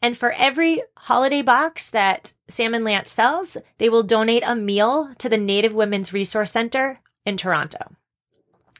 And 0.00 0.16
for 0.16 0.32
every 0.32 0.82
holiday 0.96 1.42
box 1.42 1.90
that 1.90 2.32
Sam 2.48 2.74
and 2.74 2.84
Lance 2.84 3.10
sells, 3.10 3.56
they 3.78 3.88
will 3.88 4.04
donate 4.04 4.44
a 4.46 4.54
meal 4.54 5.12
to 5.18 5.28
the 5.28 5.38
Native 5.38 5.74
Women's 5.74 6.12
Resource 6.12 6.52
Center 6.52 7.00
in 7.26 7.36
Toronto. 7.36 7.96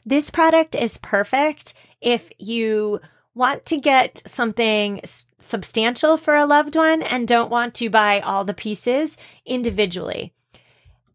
This 0.05 0.29
product 0.29 0.75
is 0.75 0.97
perfect 0.97 1.73
if 2.01 2.31
you 2.37 2.99
want 3.35 3.65
to 3.67 3.77
get 3.77 4.21
something 4.25 5.01
substantial 5.43 6.17
for 6.17 6.35
a 6.35 6.45
loved 6.45 6.75
one 6.75 7.01
and 7.01 7.27
don't 7.27 7.51
want 7.51 7.73
to 7.75 7.89
buy 7.89 8.19
all 8.19 8.43
the 8.43 8.53
pieces 8.53 9.17
individually. 9.45 10.33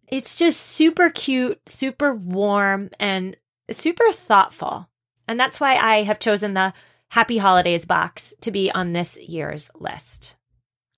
It's 0.06 0.38
just 0.38 0.60
super 0.60 1.10
cute, 1.10 1.60
super 1.68 2.14
warm, 2.14 2.90
and 2.98 3.36
super 3.70 4.10
thoughtful. 4.12 4.88
And 5.26 5.38
that's 5.38 5.60
why 5.60 5.76
I 5.76 6.02
have 6.04 6.18
chosen 6.18 6.54
the 6.54 6.72
Happy 7.08 7.38
Holidays 7.38 7.84
box 7.84 8.34
to 8.42 8.50
be 8.50 8.70
on 8.70 8.92
this 8.92 9.18
year's 9.18 9.70
list. 9.74 10.36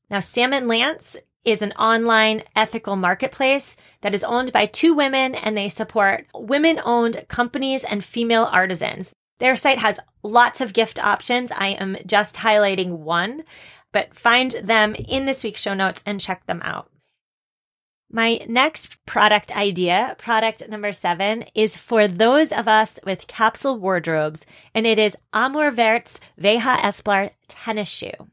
Now, 0.08 0.20
Sam 0.20 0.52
and 0.52 0.66
Lance 0.68 1.16
is 1.44 1.62
an 1.62 1.72
online 1.72 2.42
ethical 2.54 2.96
marketplace 2.96 3.76
that 4.02 4.14
is 4.14 4.24
owned 4.24 4.52
by 4.52 4.66
two 4.66 4.92
women 4.92 5.34
and 5.34 5.56
they 5.56 5.68
support 5.68 6.26
women 6.34 6.80
owned 6.84 7.24
companies 7.28 7.84
and 7.84 8.04
female 8.04 8.48
artisans. 8.50 9.12
Their 9.40 9.56
site 9.56 9.78
has 9.78 9.98
lots 10.22 10.60
of 10.60 10.72
gift 10.72 11.02
options. 11.02 11.50
I 11.50 11.68
am 11.68 11.96
just 12.06 12.36
highlighting 12.36 12.98
one, 12.98 13.42
but 13.90 14.14
find 14.14 14.52
them 14.52 14.94
in 14.94 15.24
this 15.24 15.42
week's 15.42 15.62
show 15.62 15.74
notes 15.74 16.02
and 16.06 16.20
check 16.20 16.46
them 16.46 16.60
out. 16.62 16.90
My 18.12 18.44
next 18.48 19.04
product 19.06 19.56
idea, 19.56 20.16
product 20.18 20.68
number 20.68 20.92
seven, 20.92 21.44
is 21.54 21.76
for 21.76 22.08
those 22.08 22.52
of 22.52 22.66
us 22.66 22.98
with 23.06 23.28
capsule 23.28 23.78
wardrobes, 23.78 24.44
and 24.74 24.84
it 24.86 24.98
is 24.98 25.16
Amour 25.32 25.70
Vert's 25.70 26.18
Veja 26.36 26.76
Esplar 26.82 27.30
tennis 27.46 27.88
shoe. 27.88 28.28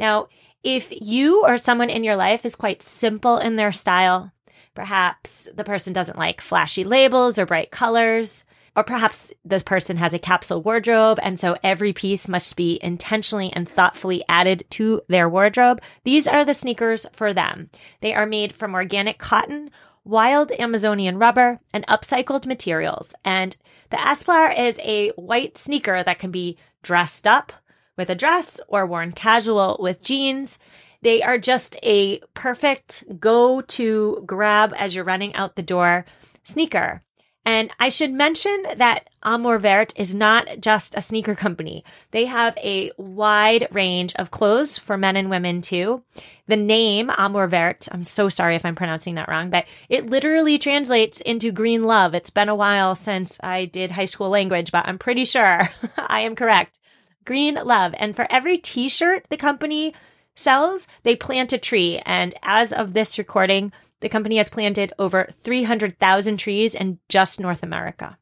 Now, 0.00 0.28
if 0.64 0.88
you 0.90 1.44
or 1.44 1.58
someone 1.58 1.90
in 1.90 2.02
your 2.02 2.16
life 2.16 2.44
is 2.44 2.56
quite 2.56 2.82
simple 2.82 3.38
in 3.38 3.54
their 3.54 3.70
style, 3.70 4.32
perhaps 4.74 5.48
the 5.54 5.64
person 5.64 5.92
doesn't 5.92 6.18
like 6.18 6.40
flashy 6.40 6.82
labels 6.82 7.38
or 7.38 7.46
bright 7.46 7.70
colors, 7.70 8.44
Or 8.76 8.84
perhaps 8.84 9.32
this 9.44 9.62
person 9.62 9.96
has 9.96 10.14
a 10.14 10.18
capsule 10.18 10.62
wardrobe, 10.62 11.18
and 11.22 11.38
so 11.38 11.56
every 11.62 11.92
piece 11.92 12.28
must 12.28 12.56
be 12.56 12.78
intentionally 12.82 13.52
and 13.52 13.68
thoughtfully 13.68 14.24
added 14.28 14.64
to 14.70 15.02
their 15.08 15.28
wardrobe. 15.28 15.80
These 16.04 16.28
are 16.28 16.44
the 16.44 16.54
sneakers 16.54 17.06
for 17.12 17.34
them. 17.34 17.70
They 18.00 18.14
are 18.14 18.26
made 18.26 18.54
from 18.54 18.74
organic 18.74 19.18
cotton, 19.18 19.70
wild 20.04 20.52
Amazonian 20.52 21.18
rubber, 21.18 21.60
and 21.72 21.86
upcycled 21.86 22.46
materials. 22.46 23.14
And 23.24 23.56
the 23.90 23.96
Esplar 23.96 24.56
is 24.56 24.78
a 24.80 25.10
white 25.10 25.58
sneaker 25.58 26.02
that 26.02 26.18
can 26.18 26.30
be 26.30 26.56
dressed 26.82 27.26
up 27.26 27.52
with 27.96 28.08
a 28.10 28.14
dress 28.14 28.60
or 28.68 28.86
worn 28.86 29.12
casual 29.12 29.76
with 29.80 30.02
jeans. 30.02 30.58
They 31.02 31.22
are 31.22 31.38
just 31.38 31.76
a 31.82 32.20
perfect 32.34 33.04
go 33.20 33.60
to 33.60 34.22
grab 34.26 34.72
as 34.76 34.94
you're 34.94 35.04
running 35.04 35.34
out 35.34 35.56
the 35.56 35.62
door 35.62 36.06
sneaker. 36.44 37.02
And 37.48 37.70
I 37.80 37.88
should 37.88 38.12
mention 38.12 38.62
that 38.76 39.08
Amour 39.22 39.58
Vert 39.58 39.94
is 39.96 40.14
not 40.14 40.60
just 40.60 40.94
a 40.94 41.00
sneaker 41.00 41.34
company. 41.34 41.82
They 42.10 42.26
have 42.26 42.54
a 42.58 42.92
wide 42.98 43.68
range 43.70 44.14
of 44.16 44.30
clothes 44.30 44.76
for 44.76 44.98
men 44.98 45.16
and 45.16 45.30
women 45.30 45.62
too. 45.62 46.02
The 46.46 46.58
name 46.58 47.10
Amour 47.16 47.46
Vert, 47.46 47.88
I'm 47.90 48.04
so 48.04 48.28
sorry 48.28 48.54
if 48.54 48.66
I'm 48.66 48.74
pronouncing 48.74 49.14
that 49.14 49.30
wrong, 49.30 49.48
but 49.48 49.64
it 49.88 50.10
literally 50.10 50.58
translates 50.58 51.22
into 51.22 51.50
green 51.50 51.84
love. 51.84 52.12
It's 52.12 52.28
been 52.28 52.50
a 52.50 52.54
while 52.54 52.94
since 52.94 53.38
I 53.42 53.64
did 53.64 53.92
high 53.92 54.04
school 54.04 54.28
language, 54.28 54.70
but 54.70 54.86
I'm 54.86 54.98
pretty 54.98 55.24
sure 55.24 55.70
I 55.96 56.20
am 56.20 56.36
correct. 56.36 56.78
Green 57.24 57.54
love. 57.54 57.94
And 57.96 58.14
for 58.14 58.30
every 58.30 58.58
t 58.58 58.90
shirt 58.90 59.24
the 59.30 59.38
company 59.38 59.94
sells, 60.34 60.86
they 61.02 61.16
plant 61.16 61.54
a 61.54 61.58
tree. 61.58 62.02
And 62.04 62.34
as 62.42 62.74
of 62.74 62.92
this 62.92 63.16
recording, 63.16 63.72
the 64.00 64.08
company 64.08 64.36
has 64.36 64.48
planted 64.48 64.92
over 64.98 65.28
300,000 65.42 66.36
trees 66.36 66.74
in 66.74 66.98
just 67.08 67.40
North 67.40 67.62
America. 67.62 68.18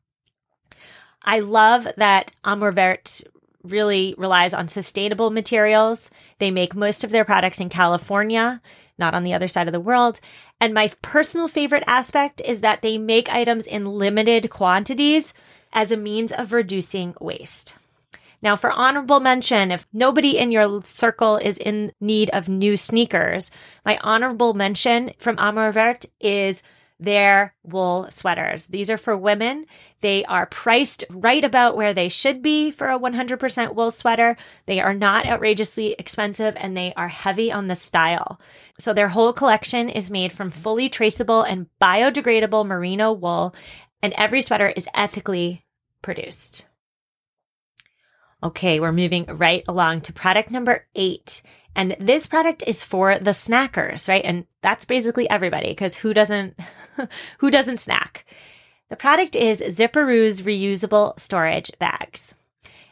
I 1.22 1.40
love 1.40 1.88
that 1.96 2.34
Amour 2.44 2.72
Vert 2.72 3.22
really 3.62 4.14
relies 4.16 4.54
on 4.54 4.68
sustainable 4.68 5.30
materials. 5.30 6.10
They 6.38 6.50
make 6.50 6.74
most 6.74 7.02
of 7.02 7.10
their 7.10 7.24
products 7.24 7.60
in 7.60 7.68
California, 7.68 8.62
not 8.96 9.14
on 9.14 9.24
the 9.24 9.34
other 9.34 9.48
side 9.48 9.66
of 9.66 9.72
the 9.72 9.80
world. 9.80 10.20
And 10.60 10.72
my 10.72 10.88
personal 11.02 11.48
favorite 11.48 11.84
aspect 11.86 12.40
is 12.42 12.60
that 12.60 12.82
they 12.82 12.96
make 12.96 13.28
items 13.28 13.66
in 13.66 13.86
limited 13.86 14.50
quantities 14.50 15.34
as 15.72 15.90
a 15.90 15.96
means 15.96 16.32
of 16.32 16.52
reducing 16.52 17.14
waste. 17.20 17.74
Now, 18.42 18.56
for 18.56 18.70
honorable 18.70 19.20
mention, 19.20 19.70
if 19.70 19.86
nobody 19.92 20.38
in 20.38 20.50
your 20.50 20.82
circle 20.84 21.36
is 21.36 21.58
in 21.58 21.92
need 22.00 22.30
of 22.30 22.48
new 22.48 22.76
sneakers, 22.76 23.50
my 23.84 23.98
honorable 23.98 24.54
mention 24.54 25.12
from 25.18 25.38
Amour 25.38 25.72
Vert 25.72 26.04
is 26.20 26.62
their 26.98 27.54
wool 27.62 28.06
sweaters. 28.10 28.66
These 28.66 28.90
are 28.90 28.96
for 28.96 29.16
women. 29.16 29.66
They 30.00 30.24
are 30.24 30.46
priced 30.46 31.04
right 31.10 31.44
about 31.44 31.76
where 31.76 31.92
they 31.92 32.08
should 32.08 32.42
be 32.42 32.70
for 32.70 32.88
a 32.88 32.98
100% 32.98 33.74
wool 33.74 33.90
sweater. 33.90 34.36
They 34.66 34.80
are 34.80 34.94
not 34.94 35.26
outrageously 35.26 35.94
expensive 35.98 36.54
and 36.56 36.76
they 36.76 36.94
are 36.94 37.08
heavy 37.08 37.52
on 37.52 37.66
the 37.66 37.74
style. 37.74 38.40
So 38.78 38.92
their 38.92 39.08
whole 39.08 39.32
collection 39.32 39.88
is 39.88 40.10
made 40.10 40.32
from 40.32 40.50
fully 40.50 40.88
traceable 40.88 41.42
and 41.42 41.66
biodegradable 41.80 42.66
merino 42.66 43.12
wool, 43.12 43.54
and 44.02 44.12
every 44.14 44.40
sweater 44.40 44.68
is 44.68 44.88
ethically 44.94 45.64
produced. 46.02 46.66
Okay, 48.42 48.80
we're 48.80 48.92
moving 48.92 49.24
right 49.26 49.64
along 49.66 50.02
to 50.02 50.12
product 50.12 50.50
number 50.50 50.86
eight. 50.94 51.42
And 51.74 51.96
this 52.00 52.26
product 52.26 52.62
is 52.66 52.82
for 52.82 53.18
the 53.18 53.32
snackers, 53.32 54.08
right? 54.08 54.24
And 54.24 54.46
that's 54.62 54.84
basically 54.84 55.28
everybody 55.28 55.68
because 55.68 55.96
who 55.96 56.14
doesn't, 56.14 56.58
who 57.38 57.50
doesn't 57.50 57.80
snack? 57.80 58.24
The 58.88 58.96
product 58.96 59.34
is 59.34 59.60
Zipperoos 59.60 60.42
reusable 60.42 61.18
storage 61.18 61.70
bags. 61.78 62.34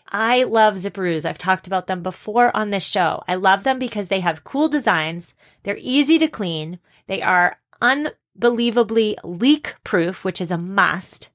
I 0.08 0.44
love 0.44 0.74
Zipperoos. 0.76 1.24
I've 1.24 1.38
talked 1.38 1.66
about 1.66 1.86
them 1.86 2.02
before 2.02 2.54
on 2.56 2.70
this 2.70 2.84
show. 2.84 3.22
I 3.26 3.34
love 3.34 3.64
them 3.64 3.78
because 3.78 4.08
they 4.08 4.20
have 4.20 4.44
cool 4.44 4.68
designs. 4.68 5.34
They're 5.62 5.78
easy 5.78 6.18
to 6.18 6.28
clean. 6.28 6.78
They 7.06 7.20
are 7.20 7.58
unbelievably 7.82 9.18
leak 9.24 9.74
proof, 9.82 10.24
which 10.24 10.40
is 10.40 10.50
a 10.50 10.58
must. 10.58 11.33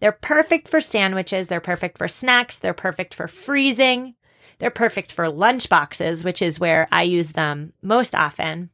They're 0.00 0.12
perfect 0.12 0.68
for 0.68 0.80
sandwiches. 0.80 1.48
They're 1.48 1.60
perfect 1.60 1.98
for 1.98 2.08
snacks. 2.08 2.58
They're 2.58 2.74
perfect 2.74 3.14
for 3.14 3.28
freezing. 3.28 4.14
They're 4.58 4.70
perfect 4.70 5.12
for 5.12 5.28
lunch 5.28 5.68
boxes, 5.68 6.24
which 6.24 6.42
is 6.42 6.60
where 6.60 6.88
I 6.90 7.02
use 7.02 7.32
them 7.32 7.72
most 7.82 8.14
often. 8.14 8.70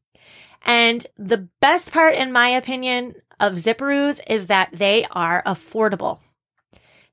And 0.64 1.06
the 1.18 1.48
best 1.60 1.92
part, 1.92 2.14
in 2.14 2.32
my 2.32 2.48
opinion, 2.48 3.14
of 3.38 3.54
Zipperoos 3.54 4.20
is 4.26 4.46
that 4.46 4.70
they 4.72 5.06
are 5.10 5.42
affordable. 5.44 6.20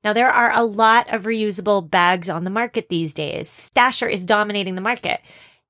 Now, 0.04 0.12
there 0.12 0.30
are 0.30 0.52
a 0.52 0.64
lot 0.64 1.12
of 1.12 1.24
reusable 1.24 1.88
bags 1.88 2.28
on 2.28 2.44
the 2.44 2.50
market 2.50 2.88
these 2.88 3.14
days. 3.14 3.48
Stasher 3.48 4.10
is 4.10 4.24
dominating 4.24 4.74
the 4.74 4.80
market. 4.80 5.20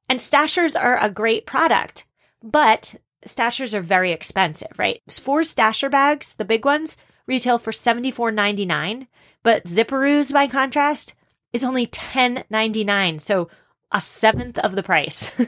And 0.09 0.19
Stashers 0.19 0.79
are 0.81 0.99
a 0.99 1.11
great 1.11 1.47
product, 1.47 2.07
but 2.43 2.97
Stashers 3.27 3.75
are 3.75 3.83
very 3.83 4.13
expensive, 4.13 4.73
right? 4.79 5.01
Four 5.11 5.43
Stasher 5.43 5.91
bags, 5.91 6.35
the 6.35 6.45
big 6.45 6.65
ones, 6.65 6.97
retail 7.27 7.59
for 7.59 7.73
$74.99, 7.73 9.07
but 9.43 9.65
Zipperoos, 9.65 10.33
by 10.33 10.47
contrast, 10.47 11.15
is 11.53 11.65
only 11.65 11.87
$10.99, 11.87 13.21
so 13.21 13.49
a 13.91 14.01
seventh 14.01 14.59
of 14.59 14.75
the 14.75 14.83
price. 14.83 15.31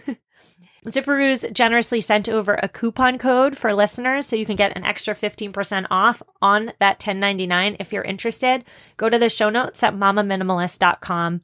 Zipperoos 0.87 1.51
generously 1.53 2.01
sent 2.01 2.29
over 2.29 2.55
a 2.55 2.69
coupon 2.69 3.19
code 3.19 3.57
for 3.57 3.73
listeners 3.73 4.27
so 4.27 4.37
you 4.37 4.45
can 4.45 4.57
get 4.57 4.77
an 4.77 4.85
extra 4.85 5.15
15% 5.15 5.87
off 5.91 6.23
on 6.43 6.73
that 6.79 7.01
$10.99 7.01 7.77
if 7.81 7.91
you're 7.93 8.03
interested. 8.03 8.65
Go 8.99 9.09
to 9.09 9.19
the 9.19 9.31
show 9.31 9.49
notes 9.49 9.83
at 9.83 9.95
mamaminimalist.com 9.95 11.41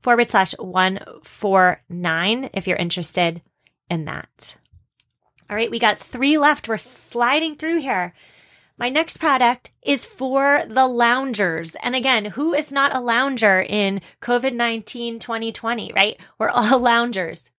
forward 0.00 0.30
slash 0.30 0.52
149 0.58 2.50
if 2.52 2.68
you're 2.68 2.76
interested 2.76 3.42
in 3.90 4.04
that. 4.04 4.56
All 5.50 5.56
right, 5.56 5.70
we 5.70 5.78
got 5.80 5.98
three 5.98 6.38
left. 6.38 6.68
We're 6.68 6.78
sliding 6.78 7.56
through 7.56 7.80
here. 7.80 8.14
My 8.76 8.88
next 8.88 9.18
product 9.18 9.70
is 9.82 10.04
for 10.04 10.64
the 10.68 10.86
loungers. 10.88 11.76
And 11.76 11.94
again, 11.94 12.24
who 12.26 12.54
is 12.54 12.72
not 12.72 12.94
a 12.94 13.00
lounger 13.00 13.60
in 13.60 14.00
COVID 14.20 14.54
19 14.54 15.20
2020, 15.20 15.92
right? 15.94 16.18
We're 16.38 16.50
all 16.50 16.78
loungers. 16.80 17.52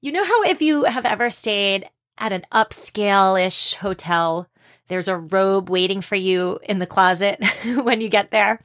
You 0.00 0.12
know 0.12 0.24
how 0.24 0.42
if 0.42 0.60
you 0.60 0.84
have 0.84 1.06
ever 1.06 1.30
stayed 1.30 1.88
at 2.18 2.32
an 2.32 2.44
upscale 2.52 3.42
ish 3.42 3.74
hotel, 3.74 4.48
there's 4.88 5.08
a 5.08 5.16
robe 5.16 5.70
waiting 5.70 6.02
for 6.02 6.16
you 6.16 6.58
in 6.62 6.78
the 6.78 6.86
closet 6.86 7.42
when 7.64 8.00
you 8.00 8.08
get 8.08 8.30
there? 8.30 8.60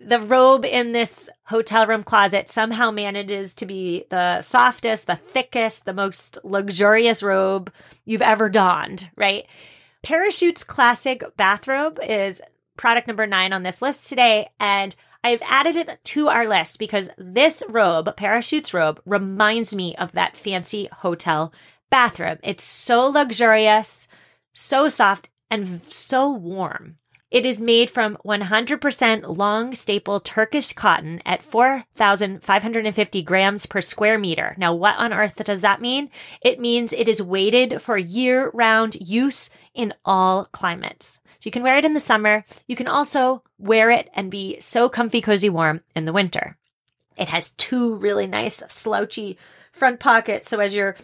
The 0.00 0.20
robe 0.20 0.64
in 0.64 0.92
this 0.92 1.28
hotel 1.46 1.84
room 1.84 2.04
closet 2.04 2.48
somehow 2.48 2.92
manages 2.92 3.56
to 3.56 3.66
be 3.66 4.04
the 4.10 4.40
softest, 4.40 5.08
the 5.08 5.16
thickest, 5.16 5.84
the 5.84 5.92
most 5.92 6.38
luxurious 6.44 7.20
robe 7.24 7.72
you've 8.04 8.22
ever 8.22 8.48
donned, 8.48 9.10
right? 9.16 9.46
Parachute's 10.02 10.64
classic 10.64 11.24
bathrobe 11.36 11.98
is 12.02 12.40
product 12.76 13.08
number 13.08 13.26
nine 13.26 13.52
on 13.52 13.62
this 13.62 13.82
list 13.82 14.08
today. 14.08 14.50
And 14.58 14.94
I've 15.24 15.42
added 15.44 15.76
it 15.76 15.98
to 16.04 16.28
our 16.28 16.46
list 16.46 16.78
because 16.78 17.10
this 17.18 17.62
robe, 17.68 18.16
Parachute's 18.16 18.72
robe, 18.72 19.00
reminds 19.04 19.74
me 19.74 19.96
of 19.96 20.12
that 20.12 20.36
fancy 20.36 20.88
hotel 20.92 21.52
bathrobe. 21.90 22.38
It's 22.42 22.64
so 22.64 23.06
luxurious, 23.06 24.06
so 24.52 24.88
soft, 24.88 25.28
and 25.50 25.80
so 25.88 26.30
warm. 26.30 26.96
It 27.30 27.44
is 27.44 27.60
made 27.60 27.90
from 27.90 28.16
100% 28.24 29.36
long 29.36 29.74
staple 29.74 30.18
Turkish 30.18 30.72
cotton 30.72 31.20
at 31.26 31.44
4,550 31.44 33.22
grams 33.22 33.66
per 33.66 33.82
square 33.82 34.18
meter. 34.18 34.54
Now, 34.56 34.72
what 34.72 34.96
on 34.96 35.12
earth 35.12 35.36
does 35.44 35.60
that 35.60 35.82
mean? 35.82 36.08
It 36.40 36.58
means 36.58 36.94
it 36.94 37.06
is 37.06 37.22
weighted 37.22 37.82
for 37.82 37.98
year 37.98 38.50
round 38.54 38.94
use 38.94 39.50
in 39.74 39.92
all 40.06 40.46
climates. 40.46 41.20
So 41.38 41.48
you 41.48 41.50
can 41.50 41.62
wear 41.62 41.76
it 41.76 41.84
in 41.84 41.92
the 41.92 42.00
summer. 42.00 42.46
You 42.66 42.76
can 42.76 42.88
also 42.88 43.42
wear 43.58 43.90
it 43.90 44.08
and 44.14 44.30
be 44.30 44.58
so 44.60 44.88
comfy, 44.88 45.20
cozy, 45.20 45.50
warm 45.50 45.82
in 45.94 46.06
the 46.06 46.14
winter. 46.14 46.56
It 47.18 47.28
has 47.28 47.50
two 47.50 47.96
really 47.96 48.26
nice 48.26 48.62
slouchy 48.68 49.36
front 49.70 50.00
pockets. 50.00 50.48
So 50.48 50.60
as 50.60 50.74
you're 50.74 50.96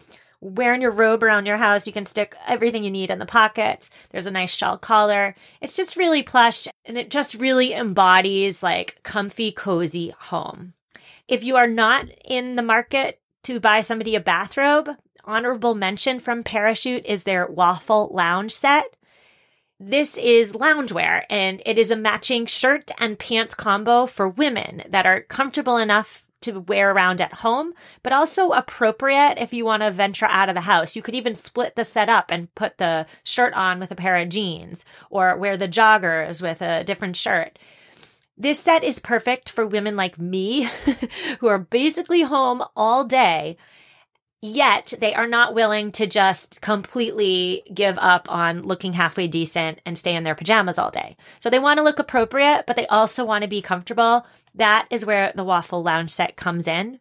wearing 0.44 0.82
your 0.82 0.90
robe 0.90 1.22
around 1.22 1.46
your 1.46 1.56
house, 1.56 1.86
you 1.86 1.92
can 1.92 2.04
stick 2.04 2.36
everything 2.46 2.84
you 2.84 2.90
need 2.90 3.10
in 3.10 3.18
the 3.18 3.26
pockets. 3.26 3.90
There's 4.10 4.26
a 4.26 4.30
nice 4.30 4.54
shawl 4.54 4.76
collar. 4.76 5.34
It's 5.62 5.76
just 5.76 5.96
really 5.96 6.22
plush 6.22 6.68
and 6.84 6.98
it 6.98 7.10
just 7.10 7.34
really 7.34 7.72
embodies 7.72 8.62
like 8.62 9.00
comfy, 9.02 9.50
cozy 9.50 10.14
home. 10.18 10.74
If 11.26 11.42
you 11.42 11.56
are 11.56 11.66
not 11.66 12.06
in 12.24 12.56
the 12.56 12.62
market 12.62 13.20
to 13.44 13.58
buy 13.58 13.80
somebody 13.80 14.14
a 14.14 14.20
bathrobe, 14.20 14.90
honorable 15.24 15.74
mention 15.74 16.20
from 16.20 16.42
Parachute 16.42 17.06
is 17.06 17.22
their 17.22 17.46
waffle 17.46 18.10
lounge 18.12 18.52
set. 18.52 18.96
This 19.80 20.18
is 20.18 20.52
loungewear 20.52 21.24
and 21.30 21.62
it 21.64 21.78
is 21.78 21.90
a 21.90 21.96
matching 21.96 22.44
shirt 22.44 22.90
and 22.98 23.18
pants 23.18 23.54
combo 23.54 24.04
for 24.04 24.28
women 24.28 24.82
that 24.88 25.06
are 25.06 25.22
comfortable 25.22 25.78
enough 25.78 26.23
to 26.44 26.60
wear 26.60 26.92
around 26.92 27.20
at 27.20 27.32
home, 27.34 27.74
but 28.02 28.12
also 28.12 28.52
appropriate 28.52 29.36
if 29.38 29.52
you 29.52 29.64
want 29.64 29.82
to 29.82 29.90
venture 29.90 30.26
out 30.26 30.48
of 30.48 30.54
the 30.54 30.62
house. 30.62 30.96
You 30.96 31.02
could 31.02 31.14
even 31.14 31.34
split 31.34 31.76
the 31.76 31.84
set 31.84 32.08
up 32.08 32.30
and 32.30 32.54
put 32.54 32.78
the 32.78 33.06
shirt 33.22 33.52
on 33.54 33.80
with 33.80 33.90
a 33.90 33.96
pair 33.96 34.16
of 34.16 34.28
jeans 34.28 34.84
or 35.10 35.36
wear 35.36 35.56
the 35.56 35.68
joggers 35.68 36.40
with 36.40 36.62
a 36.62 36.84
different 36.84 37.16
shirt. 37.16 37.58
This 38.36 38.58
set 38.58 38.82
is 38.82 38.98
perfect 38.98 39.50
for 39.50 39.66
women 39.66 39.96
like 39.96 40.18
me 40.18 40.68
who 41.40 41.46
are 41.46 41.58
basically 41.58 42.22
home 42.22 42.64
all 42.76 43.04
day 43.04 43.56
Yet 44.46 44.92
they 45.00 45.14
are 45.14 45.26
not 45.26 45.54
willing 45.54 45.90
to 45.92 46.06
just 46.06 46.60
completely 46.60 47.62
give 47.72 47.96
up 47.96 48.30
on 48.30 48.60
looking 48.60 48.92
halfway 48.92 49.26
decent 49.26 49.80
and 49.86 49.96
stay 49.96 50.14
in 50.14 50.22
their 50.22 50.34
pajamas 50.34 50.78
all 50.78 50.90
day. 50.90 51.16
So 51.38 51.48
they 51.48 51.58
want 51.58 51.78
to 51.78 51.82
look 51.82 51.98
appropriate, 51.98 52.64
but 52.66 52.76
they 52.76 52.86
also 52.88 53.24
want 53.24 53.40
to 53.40 53.48
be 53.48 53.62
comfortable. 53.62 54.26
That 54.54 54.86
is 54.90 55.04
where 55.04 55.32
the 55.34 55.44
waffle 55.44 55.82
lounge 55.82 56.10
set 56.10 56.36
comes 56.36 56.68
in. 56.68 57.00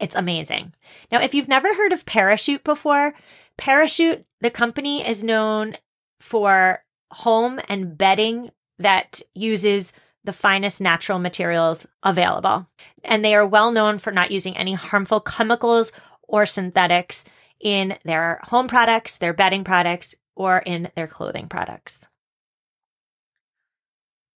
It's 0.00 0.16
amazing. 0.16 0.74
Now, 1.10 1.20
if 1.20 1.34
you've 1.34 1.48
never 1.48 1.74
heard 1.74 1.92
of 1.92 2.06
Parachute 2.06 2.64
before, 2.64 3.14
Parachute, 3.56 4.24
the 4.40 4.50
company 4.50 5.06
is 5.06 5.24
known 5.24 5.76
for 6.20 6.84
home 7.10 7.58
and 7.68 7.96
bedding 7.96 8.50
that 8.78 9.20
uses 9.34 9.92
the 10.24 10.32
finest 10.32 10.80
natural 10.80 11.18
materials 11.18 11.86
available. 12.02 12.66
And 13.02 13.24
they 13.24 13.34
are 13.34 13.46
well 13.46 13.72
known 13.72 13.98
for 13.98 14.12
not 14.12 14.30
using 14.30 14.56
any 14.56 14.74
harmful 14.74 15.20
chemicals 15.20 15.92
or 16.22 16.46
synthetics 16.46 17.24
in 17.60 17.98
their 18.04 18.40
home 18.44 18.68
products, 18.68 19.16
their 19.16 19.32
bedding 19.32 19.64
products, 19.64 20.14
or 20.36 20.58
in 20.58 20.90
their 20.94 21.08
clothing 21.08 21.48
products. 21.48 22.06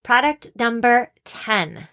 Product 0.03 0.51
number 0.57 1.13
10. 1.25 1.89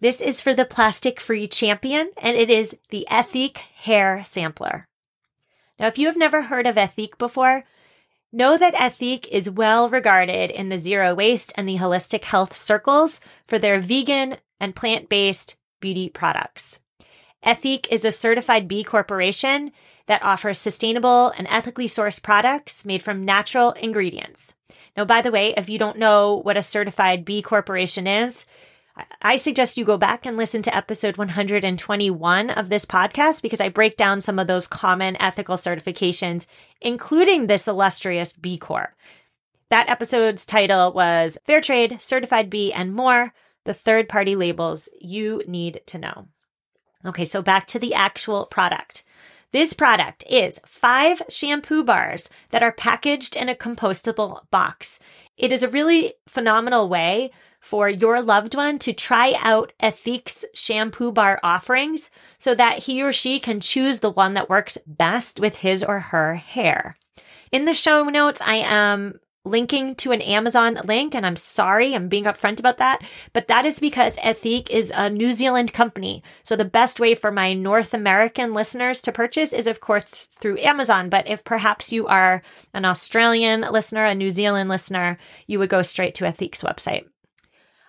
This 0.00 0.20
is 0.20 0.40
for 0.40 0.54
the 0.54 0.64
plastic 0.64 1.20
free 1.20 1.48
champion 1.48 2.10
and 2.18 2.36
it 2.36 2.50
is 2.50 2.76
the 2.90 3.06
Ethique 3.10 3.58
hair 3.58 4.22
sampler. 4.24 4.86
Now, 5.78 5.86
if 5.86 5.98
you 5.98 6.06
have 6.06 6.16
never 6.16 6.42
heard 6.42 6.66
of 6.66 6.76
Ethique 6.76 7.18
before, 7.18 7.64
know 8.32 8.56
that 8.58 8.74
Ethique 8.74 9.26
is 9.30 9.50
well 9.50 9.88
regarded 9.88 10.50
in 10.50 10.68
the 10.68 10.78
zero 10.78 11.14
waste 11.14 11.52
and 11.56 11.68
the 11.68 11.78
holistic 11.78 12.24
health 12.24 12.56
circles 12.56 13.20
for 13.46 13.58
their 13.58 13.80
vegan 13.80 14.36
and 14.60 14.76
plant 14.76 15.08
based 15.08 15.56
beauty 15.80 16.08
products. 16.08 16.78
Ethique 17.44 17.88
is 17.90 18.04
a 18.04 18.12
certified 18.12 18.68
B 18.68 18.84
corporation 18.84 19.72
that 20.06 20.22
offers 20.22 20.58
sustainable 20.58 21.32
and 21.36 21.46
ethically 21.48 21.86
sourced 21.86 22.22
products 22.22 22.84
made 22.84 23.02
from 23.02 23.24
natural 23.24 23.72
ingredients. 23.72 24.54
Now, 24.96 25.04
by 25.04 25.22
the 25.22 25.30
way, 25.30 25.54
if 25.56 25.68
you 25.68 25.78
don't 25.78 25.98
know 25.98 26.34
what 26.34 26.56
a 26.56 26.62
certified 26.62 27.24
B 27.24 27.40
corporation 27.42 28.06
is, 28.06 28.46
I 29.22 29.36
suggest 29.36 29.76
you 29.76 29.84
go 29.84 29.96
back 29.96 30.26
and 30.26 30.36
listen 30.36 30.62
to 30.62 30.76
episode 30.76 31.16
121 31.16 32.50
of 32.50 32.68
this 32.68 32.84
podcast 32.84 33.42
because 33.42 33.60
I 33.60 33.68
break 33.68 33.96
down 33.96 34.20
some 34.20 34.38
of 34.38 34.46
those 34.46 34.66
common 34.66 35.20
ethical 35.20 35.56
certifications, 35.56 36.46
including 36.80 37.46
this 37.46 37.68
illustrious 37.68 38.32
B 38.32 38.58
Corp. 38.58 38.90
That 39.70 39.88
episode's 39.88 40.46
title 40.46 40.92
was 40.92 41.38
Fair 41.46 41.60
Trade, 41.60 41.98
Certified 42.00 42.48
B, 42.48 42.72
and 42.72 42.94
More 42.94 43.34
the 43.64 43.74
third 43.74 44.08
party 44.08 44.34
labels 44.34 44.88
you 44.98 45.42
need 45.46 45.82
to 45.86 45.98
know. 45.98 46.28
Okay, 47.04 47.24
so 47.24 47.42
back 47.42 47.66
to 47.68 47.78
the 47.78 47.94
actual 47.94 48.46
product. 48.46 49.04
This 49.52 49.72
product 49.72 50.24
is 50.28 50.60
five 50.66 51.22
shampoo 51.28 51.84
bars 51.84 52.28
that 52.50 52.62
are 52.62 52.72
packaged 52.72 53.36
in 53.36 53.48
a 53.48 53.54
compostable 53.54 54.42
box. 54.50 54.98
It 55.38 55.52
is 55.52 55.62
a 55.62 55.68
really 55.68 56.14
phenomenal 56.26 56.88
way 56.88 57.30
for 57.60 57.88
your 57.88 58.20
loved 58.20 58.54
one 58.54 58.78
to 58.80 58.92
try 58.92 59.34
out 59.38 59.72
Ethique's 59.80 60.44
shampoo 60.52 61.12
bar 61.12 61.40
offerings 61.42 62.10
so 62.38 62.54
that 62.54 62.80
he 62.80 63.02
or 63.02 63.12
she 63.12 63.40
can 63.40 63.60
choose 63.60 64.00
the 64.00 64.10
one 64.10 64.34
that 64.34 64.50
works 64.50 64.78
best 64.86 65.40
with 65.40 65.56
his 65.56 65.82
or 65.82 66.00
her 66.00 66.34
hair. 66.34 66.96
In 67.50 67.64
the 67.64 67.74
show 67.74 68.04
notes, 68.04 68.40
I 68.44 68.56
am 68.56 69.20
linking 69.44 69.94
to 69.96 70.12
an 70.12 70.20
Amazon 70.20 70.78
link, 70.84 71.14
and 71.14 71.24
I'm 71.24 71.36
sorry, 71.36 71.94
I'm 71.94 72.08
being 72.08 72.24
upfront 72.24 72.58
about 72.58 72.78
that, 72.78 73.00
but 73.32 73.48
that 73.48 73.64
is 73.64 73.80
because 73.80 74.16
Ethique 74.18 74.70
is 74.70 74.92
a 74.94 75.08
New 75.08 75.32
Zealand 75.32 75.72
company. 75.72 76.22
So 76.44 76.56
the 76.56 76.64
best 76.64 77.00
way 77.00 77.14
for 77.14 77.30
my 77.30 77.52
North 77.52 77.94
American 77.94 78.52
listeners 78.52 79.00
to 79.02 79.12
purchase 79.12 79.52
is, 79.52 79.66
of 79.66 79.80
course, 79.80 80.28
through 80.38 80.58
Amazon. 80.58 81.08
But 81.08 81.28
if 81.28 81.44
perhaps 81.44 81.92
you 81.92 82.06
are 82.06 82.42
an 82.74 82.84
Australian 82.84 83.62
listener, 83.62 84.04
a 84.04 84.14
New 84.14 84.30
Zealand 84.30 84.68
listener, 84.68 85.18
you 85.46 85.58
would 85.58 85.70
go 85.70 85.82
straight 85.82 86.14
to 86.16 86.24
Ethique's 86.24 86.62
website. 86.62 87.06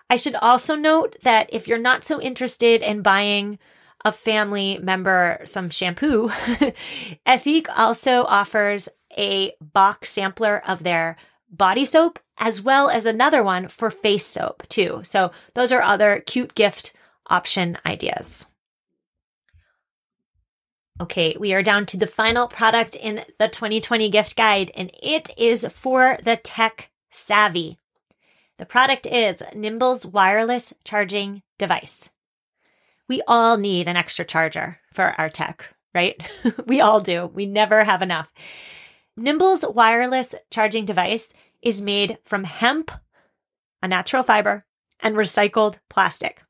I 0.08 0.16
should 0.16 0.34
also 0.36 0.74
note 0.74 1.16
that 1.22 1.50
if 1.52 1.68
you're 1.68 1.78
not 1.78 2.04
so 2.04 2.20
interested 2.20 2.82
in 2.82 3.02
buying 3.02 3.58
a 4.04 4.10
family 4.10 4.78
member 4.82 5.40
some 5.44 5.70
shampoo, 5.70 6.28
Ethique 7.26 7.68
also 7.76 8.24
offers 8.24 8.88
a 9.16 9.52
box 9.60 10.10
sampler 10.10 10.62
of 10.66 10.82
their 10.82 11.16
body 11.50 11.84
soap 11.84 12.18
as 12.38 12.60
well 12.60 12.88
as 12.88 13.06
another 13.06 13.42
one 13.42 13.68
for 13.68 13.90
face 13.90 14.26
soap 14.26 14.66
too. 14.68 15.00
So 15.04 15.30
those 15.54 15.72
are 15.72 15.82
other 15.82 16.22
cute 16.26 16.54
gift 16.54 16.94
option 17.26 17.78
ideas. 17.84 18.46
Okay, 21.00 21.34
we 21.40 21.54
are 21.54 21.62
down 21.62 21.86
to 21.86 21.96
the 21.96 22.06
final 22.06 22.46
product 22.46 22.94
in 22.94 23.22
the 23.38 23.48
2020 23.48 24.10
gift 24.10 24.36
guide, 24.36 24.70
and 24.74 24.90
it 25.02 25.30
is 25.38 25.66
for 25.70 26.18
the 26.22 26.36
tech 26.36 26.90
savvy. 27.10 27.78
The 28.58 28.66
product 28.66 29.06
is 29.06 29.42
Nimble's 29.54 30.04
wireless 30.04 30.74
charging 30.84 31.42
device. 31.56 32.10
We 33.08 33.22
all 33.26 33.56
need 33.56 33.88
an 33.88 33.96
extra 33.96 34.26
charger 34.26 34.78
for 34.92 35.18
our 35.18 35.30
tech, 35.30 35.74
right? 35.94 36.20
we 36.66 36.82
all 36.82 37.00
do. 37.00 37.30
We 37.32 37.46
never 37.46 37.82
have 37.82 38.02
enough. 38.02 38.30
Nimble's 39.16 39.64
wireless 39.66 40.34
charging 40.50 40.84
device 40.84 41.28
is 41.62 41.80
made 41.80 42.18
from 42.24 42.44
hemp, 42.44 42.90
a 43.82 43.88
natural 43.88 44.22
fiber, 44.22 44.64
and 45.00 45.16
recycled 45.16 45.78
plastic. 45.88 46.42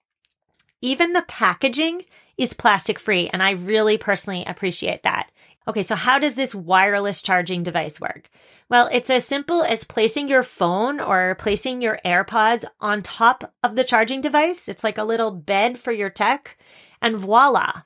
Even 0.81 1.13
the 1.13 1.23
packaging 1.23 2.05
is 2.39 2.55
plastic 2.55 2.99
free, 2.99 3.29
and 3.29 3.43
I 3.43 3.51
really 3.51 3.99
personally 3.99 4.45
appreciate 4.47 5.03
that. 5.03 5.31
Okay, 5.69 5.83
so 5.83 5.95
how 5.95 6.19
does 6.19 6.37
this 6.37 6.55
wireless 6.55 7.23
charging 7.23 7.63
device 7.63 8.01
work? 8.01 8.31
Well, 8.71 8.89
it's 8.91 9.11
as 9.11 9.27
simple 9.27 9.63
as 9.63 9.85
placing 9.85 10.29
your 10.29 10.43
phone 10.43 11.01
or 11.01 11.35
placing 11.35 11.83
your 11.83 12.01
AirPods 12.05 12.65
on 12.81 13.03
top 13.03 13.53
of 13.63 13.77
the 13.77 13.85
charging 13.85 14.21
device. 14.21 14.69
It's 14.69 14.83
like 14.83 14.97
a 14.97 15.05
little 15.05 15.31
bed 15.31 15.79
for 15.79 15.93
your 15.93 16.11
tech, 16.11 16.59
and 17.03 17.17
voila. 17.17 17.83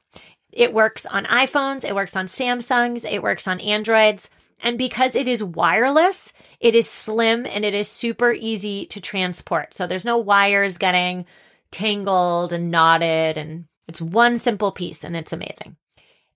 It 0.53 0.73
works 0.73 1.05
on 1.05 1.25
iPhones, 1.25 1.85
it 1.85 1.95
works 1.95 2.17
on 2.17 2.27
Samsungs, 2.27 3.05
it 3.11 3.23
works 3.23 3.49
on 3.49 3.61
Androids. 3.61 4.31
And 4.65 4.79
because 4.79 5.15
it 5.15 5.29
is 5.29 5.45
wireless, 5.45 6.33
it 6.59 6.75
is 6.75 6.89
slim 6.89 7.45
and 7.45 7.67
it 7.67 7.75
is 7.75 7.87
super 7.87 8.33
easy 8.33 8.87
to 8.87 9.01
transport. 9.01 9.75
So 9.75 9.87
there's 9.87 10.07
no 10.07 10.17
wires 10.17 10.79
getting 10.79 11.27
tangled 11.71 12.51
and 12.51 12.71
knotted 12.71 13.37
and 13.37 13.67
it's 13.87 14.01
one 14.01 14.39
simple 14.39 14.73
piece 14.73 15.05
and 15.05 15.15
it's 15.15 15.35
amazing. 15.35 15.77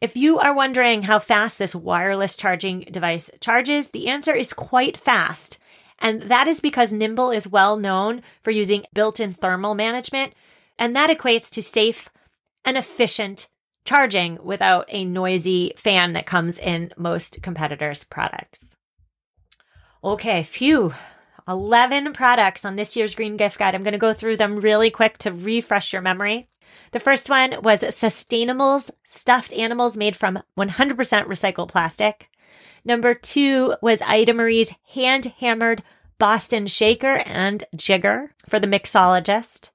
If 0.03 0.15
you 0.15 0.39
are 0.39 0.55
wondering 0.55 1.03
how 1.03 1.19
fast 1.19 1.59
this 1.59 1.75
wireless 1.75 2.37
charging 2.37 2.81
device 2.81 3.31
charges, 3.41 3.91
the 3.91 4.09
answer 4.09 4.35
is 4.35 4.53
quite 4.53 4.99
fast. 4.99 5.59
And 5.99 6.23
that 6.23 6.47
is 6.47 6.61
because 6.61 6.93
Nimble 6.93 7.31
is 7.31 7.49
well 7.49 7.79
known 7.79 8.23
for 8.43 8.51
using 8.51 8.85
built 8.93 9.19
in 9.19 9.33
thermal 9.33 9.75
management, 9.75 10.35
and 10.79 10.95
that 10.95 11.11
equates 11.11 11.51
to 11.51 11.63
safe 11.63 12.09
and 12.65 12.77
efficient 12.77 13.49
charging 13.89 14.39
without 14.43 14.85
a 14.89 15.03
noisy 15.03 15.73
fan 15.75 16.13
that 16.13 16.27
comes 16.27 16.59
in 16.59 16.93
most 16.99 17.43
competitors' 17.43 18.05
products. 18.05 18.61
Okay, 20.05 20.43
phew. 20.43 20.93
11 21.49 22.13
products 22.13 22.67
on 22.67 22.77
this 22.77 22.95
year's 22.95 23.15
Green 23.15 23.39
Gift 23.39 23.59
Guide. 23.59 23.75
I'm 23.75 23.83
going 23.83 23.93
to 23.93 23.99
go 23.99 24.13
through 24.13 24.37
them 24.37 24.61
really 24.61 24.91
quick 24.91 25.17
to 25.19 25.33
refresh 25.33 25.95
your 25.95 26.03
memory. 26.03 26.51
The 26.93 27.01
first 27.01 27.31
one 27.31 27.63
was 27.63 27.81
Sustainable's 27.81 28.91
stuffed 29.05 29.55
animals 29.55 29.97
made 29.97 30.17
from 30.17 30.43
100% 30.59 30.95
recycled 31.25 31.69
plastic. 31.69 32.29
Number 32.85 33.15
two 33.15 33.75
was 33.81 34.03
Ida 34.03 34.35
Marie's 34.35 34.75
hand 34.93 35.33
hammered 35.39 35.83
Boston 36.19 36.67
shaker 36.67 37.23
and 37.25 37.65
jigger 37.75 38.35
for 38.47 38.61
the 38.61 38.67
mixologist. 38.67 39.71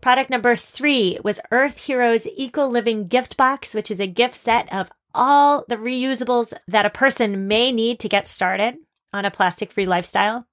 Product 0.00 0.30
number 0.30 0.54
three 0.54 1.18
was 1.24 1.40
Earth 1.50 1.84
Hero's 1.84 2.26
Eco 2.26 2.66
Living 2.66 3.08
Gift 3.08 3.36
Box, 3.36 3.74
which 3.74 3.90
is 3.90 4.00
a 4.00 4.06
gift 4.06 4.36
set 4.36 4.72
of 4.72 4.90
all 5.14 5.64
the 5.68 5.76
reusables 5.76 6.52
that 6.68 6.86
a 6.86 6.90
person 6.90 7.48
may 7.48 7.72
need 7.72 7.98
to 8.00 8.08
get 8.08 8.26
started 8.26 8.76
on 9.12 9.24
a 9.24 9.30
plastic 9.30 9.72
free 9.72 9.86
lifestyle. 9.86 10.46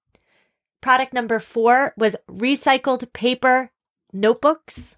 Product 0.82 1.14
number 1.14 1.40
four 1.40 1.94
was 1.98 2.16
recycled 2.30 3.12
paper 3.14 3.72
notebooks. 4.12 4.98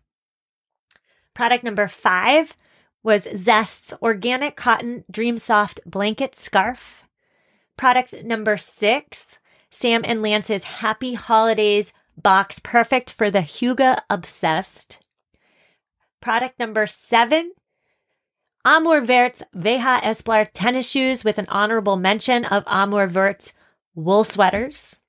Product 1.33 1.63
number 1.63 1.87
five 1.87 2.55
was 3.03 3.25
Zestt's 3.25 3.93
organic 4.01 4.55
cotton 4.55 5.03
Dream 5.11 5.39
Soft 5.39 5.79
blanket 5.85 6.35
scarf. 6.35 7.07
Product 7.77 8.23
number 8.23 8.57
six, 8.57 9.39
Sam 9.69 10.01
and 10.03 10.21
Lance's 10.21 10.63
Happy 10.63 11.13
Holidays 11.13 11.93
box 12.17 12.59
perfect 12.59 13.11
for 13.11 13.29
the 13.29 13.39
Hygge 13.39 14.01
obsessed. 14.09 14.99
Product 16.19 16.59
number 16.59 16.87
seven, 16.87 17.53
Amour 18.65 19.01
Vert's 19.01 19.43
Veja 19.53 20.01
Esplar 20.03 20.49
tennis 20.51 20.89
shoes 20.89 21.23
with 21.23 21.37
an 21.37 21.45
honorable 21.47 21.95
mention 21.95 22.43
of 22.43 22.63
Amour 22.67 23.07
Vert's 23.07 23.53
wool 23.95 24.23
sweaters. 24.23 24.99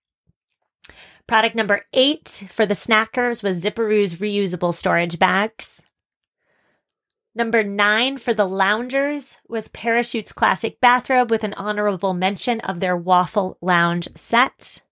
Product 1.26 1.56
number 1.56 1.84
eight 1.92 2.46
for 2.50 2.64
the 2.64 2.74
snackers 2.74 3.42
was 3.42 3.60
Zipperoo's 3.60 4.16
reusable 4.16 4.72
storage 4.72 5.18
bags. 5.18 5.82
Number 7.34 7.62
nine 7.62 8.16
for 8.16 8.32
the 8.32 8.46
loungers 8.46 9.38
was 9.48 9.68
Parachute's 9.68 10.32
classic 10.32 10.80
bathrobe 10.80 11.30
with 11.30 11.44
an 11.44 11.54
honorable 11.54 12.14
mention 12.14 12.60
of 12.60 12.80
their 12.80 12.96
waffle 12.96 13.58
lounge 13.60 14.08
set. 14.16 14.82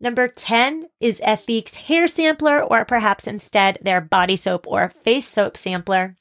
Number 0.00 0.28
10 0.28 0.86
is 1.00 1.20
Ethique's 1.20 1.76
hair 1.76 2.06
sampler, 2.06 2.62
or 2.62 2.84
perhaps 2.84 3.26
instead 3.26 3.78
their 3.80 4.00
body 4.00 4.36
soap 4.36 4.66
or 4.66 4.90
face 4.90 5.26
soap 5.26 5.56
sampler. 5.56 6.16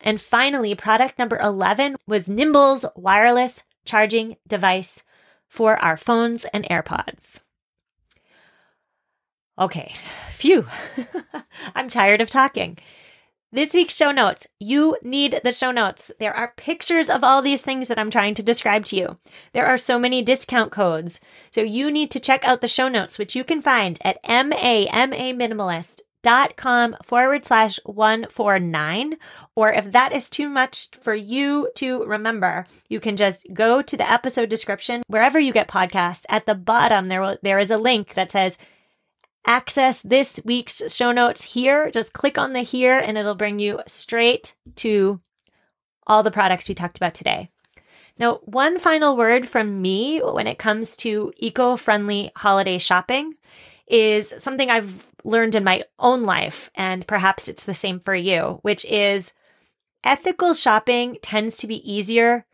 And 0.00 0.20
finally, 0.20 0.74
product 0.74 1.18
number 1.18 1.38
11 1.38 1.96
was 2.06 2.28
Nimble's 2.28 2.84
wireless 2.96 3.64
charging 3.84 4.36
device 4.46 5.04
for 5.48 5.76
our 5.82 5.96
phones 5.96 6.44
and 6.46 6.64
AirPods. 6.64 7.40
Okay, 9.58 9.94
phew. 10.32 10.66
I'm 11.74 11.88
tired 11.88 12.20
of 12.20 12.30
talking. 12.30 12.78
This 13.52 13.74
week's 13.74 13.96
show 13.96 14.12
notes. 14.12 14.46
You 14.60 14.96
need 15.02 15.40
the 15.42 15.50
show 15.50 15.72
notes. 15.72 16.12
There 16.20 16.32
are 16.32 16.54
pictures 16.56 17.10
of 17.10 17.24
all 17.24 17.42
these 17.42 17.62
things 17.62 17.88
that 17.88 17.98
I'm 17.98 18.10
trying 18.10 18.36
to 18.36 18.44
describe 18.44 18.84
to 18.86 18.96
you. 18.96 19.18
There 19.52 19.66
are 19.66 19.76
so 19.76 19.98
many 19.98 20.22
discount 20.22 20.70
codes. 20.70 21.18
So 21.50 21.60
you 21.60 21.90
need 21.90 22.12
to 22.12 22.20
check 22.20 22.44
out 22.44 22.60
the 22.60 22.68
show 22.68 22.88
notes, 22.88 23.18
which 23.18 23.34
you 23.34 23.42
can 23.42 23.60
find 23.60 23.98
at 24.04 24.22
mamaminimalist.com 24.22 26.96
forward 27.02 27.44
slash 27.44 27.80
149. 27.84 29.16
Or 29.56 29.72
if 29.72 29.90
that 29.90 30.12
is 30.12 30.30
too 30.30 30.48
much 30.48 30.90
for 31.02 31.16
you 31.16 31.70
to 31.74 32.04
remember, 32.04 32.66
you 32.88 33.00
can 33.00 33.16
just 33.16 33.44
go 33.52 33.82
to 33.82 33.96
the 33.96 34.08
episode 34.08 34.48
description 34.48 35.02
wherever 35.08 35.40
you 35.40 35.52
get 35.52 35.66
podcasts. 35.66 36.24
At 36.28 36.46
the 36.46 36.54
bottom, 36.54 37.08
there 37.08 37.20
will, 37.20 37.36
there 37.42 37.58
is 37.58 37.72
a 37.72 37.78
link 37.78 38.14
that 38.14 38.30
says 38.30 38.58
access 39.46 40.02
this 40.02 40.40
week's 40.44 40.82
show 40.92 41.12
notes 41.12 41.44
here, 41.44 41.90
just 41.90 42.12
click 42.12 42.38
on 42.38 42.52
the 42.52 42.60
here 42.60 42.98
and 42.98 43.16
it'll 43.16 43.34
bring 43.34 43.58
you 43.58 43.80
straight 43.86 44.56
to 44.76 45.20
all 46.06 46.22
the 46.22 46.30
products 46.30 46.68
we 46.68 46.74
talked 46.74 46.96
about 46.96 47.14
today. 47.14 47.50
Now, 48.18 48.40
one 48.44 48.78
final 48.78 49.16
word 49.16 49.48
from 49.48 49.80
me 49.80 50.18
when 50.18 50.46
it 50.46 50.58
comes 50.58 50.96
to 50.98 51.32
eco 51.38 51.76
friendly 51.76 52.30
holiday 52.36 52.78
shopping 52.78 53.34
is 53.86 54.34
something 54.38 54.70
I've 54.70 55.06
learned 55.24 55.54
in 55.54 55.64
my 55.64 55.82
own 55.98 56.22
life, 56.22 56.70
and 56.74 57.06
perhaps 57.06 57.48
it's 57.48 57.64
the 57.64 57.74
same 57.74 58.00
for 58.00 58.14
you, 58.14 58.58
which 58.62 58.84
is 58.84 59.32
ethical 60.04 60.54
shopping 60.54 61.16
tends 61.22 61.56
to 61.58 61.66
be 61.66 61.90
easier 61.90 62.46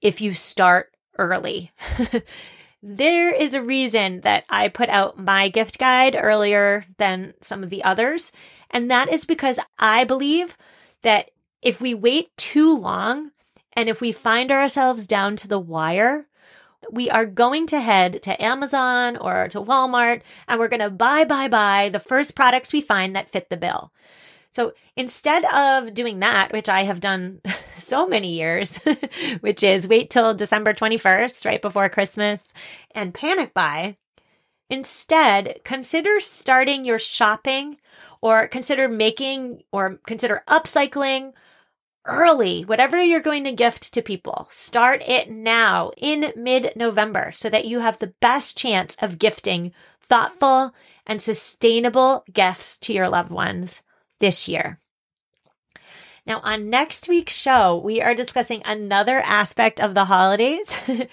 if 0.00 0.20
you 0.20 0.32
start 0.32 0.92
early. 1.18 1.72
There 2.82 3.34
is 3.34 3.54
a 3.54 3.62
reason 3.62 4.20
that 4.20 4.44
I 4.48 4.68
put 4.68 4.88
out 4.88 5.18
my 5.18 5.48
gift 5.48 5.78
guide 5.78 6.16
earlier 6.18 6.84
than 6.98 7.34
some 7.40 7.62
of 7.62 7.70
the 7.70 7.82
others. 7.82 8.32
And 8.70 8.90
that 8.90 9.12
is 9.12 9.24
because 9.24 9.58
I 9.78 10.04
believe 10.04 10.56
that 11.02 11.30
if 11.62 11.80
we 11.80 11.94
wait 11.94 12.36
too 12.36 12.76
long 12.76 13.32
and 13.72 13.88
if 13.88 14.00
we 14.00 14.12
find 14.12 14.52
ourselves 14.52 15.06
down 15.06 15.36
to 15.36 15.48
the 15.48 15.58
wire, 15.58 16.26
we 16.90 17.10
are 17.10 17.26
going 17.26 17.66
to 17.68 17.80
head 17.80 18.22
to 18.22 18.42
Amazon 18.42 19.16
or 19.16 19.48
to 19.48 19.60
Walmart 19.60 20.22
and 20.46 20.60
we're 20.60 20.68
going 20.68 20.80
to 20.80 20.90
buy, 20.90 21.24
buy, 21.24 21.48
buy 21.48 21.88
the 21.88 21.98
first 21.98 22.34
products 22.34 22.72
we 22.72 22.80
find 22.80 23.16
that 23.16 23.30
fit 23.30 23.50
the 23.50 23.56
bill. 23.56 23.92
So 24.56 24.72
instead 24.96 25.44
of 25.44 25.92
doing 25.92 26.20
that, 26.20 26.50
which 26.50 26.70
I 26.70 26.84
have 26.84 26.98
done 26.98 27.42
so 27.76 28.06
many 28.06 28.32
years, 28.38 28.78
which 29.40 29.62
is 29.62 29.86
wait 29.86 30.08
till 30.08 30.32
December 30.32 30.72
21st, 30.72 31.44
right 31.44 31.60
before 31.60 31.90
Christmas, 31.90 32.42
and 32.94 33.12
panic 33.12 33.52
buy, 33.52 33.98
instead 34.70 35.60
consider 35.62 36.20
starting 36.20 36.86
your 36.86 36.98
shopping 36.98 37.76
or 38.22 38.48
consider 38.48 38.88
making 38.88 39.62
or 39.72 40.00
consider 40.06 40.42
upcycling 40.48 41.34
early, 42.06 42.64
whatever 42.64 42.98
you're 42.98 43.20
going 43.20 43.44
to 43.44 43.52
gift 43.52 43.92
to 43.92 44.00
people. 44.00 44.48
Start 44.50 45.02
it 45.06 45.30
now 45.30 45.90
in 45.98 46.32
mid 46.34 46.72
November 46.76 47.30
so 47.30 47.50
that 47.50 47.66
you 47.66 47.80
have 47.80 47.98
the 47.98 48.14
best 48.22 48.56
chance 48.56 48.96
of 49.02 49.18
gifting 49.18 49.72
thoughtful 50.00 50.72
and 51.06 51.20
sustainable 51.20 52.24
gifts 52.32 52.78
to 52.78 52.94
your 52.94 53.10
loved 53.10 53.30
ones 53.30 53.82
this 54.18 54.48
year. 54.48 54.80
Now, 56.26 56.40
on 56.42 56.70
next 56.70 57.08
week's 57.08 57.36
show, 57.36 57.76
we 57.76 58.00
are 58.00 58.14
discussing 58.14 58.62
another 58.64 59.20
aspect 59.20 59.80
of 59.80 59.94
the 59.94 60.06
holidays, 60.06 60.68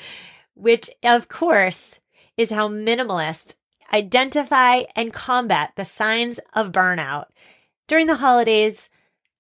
which, 0.56 0.90
of 1.04 1.28
course, 1.28 2.02
is 2.36 2.50
how 2.50 2.68
minimalists 2.68 3.56
identify 3.94 4.84
and 4.96 5.14
combat 5.14 5.74
the 5.76 5.86
signs 5.86 6.40
of 6.54 6.72
burnout 6.72 7.26
during 7.88 8.08
the 8.08 8.16
holidays 8.16 8.90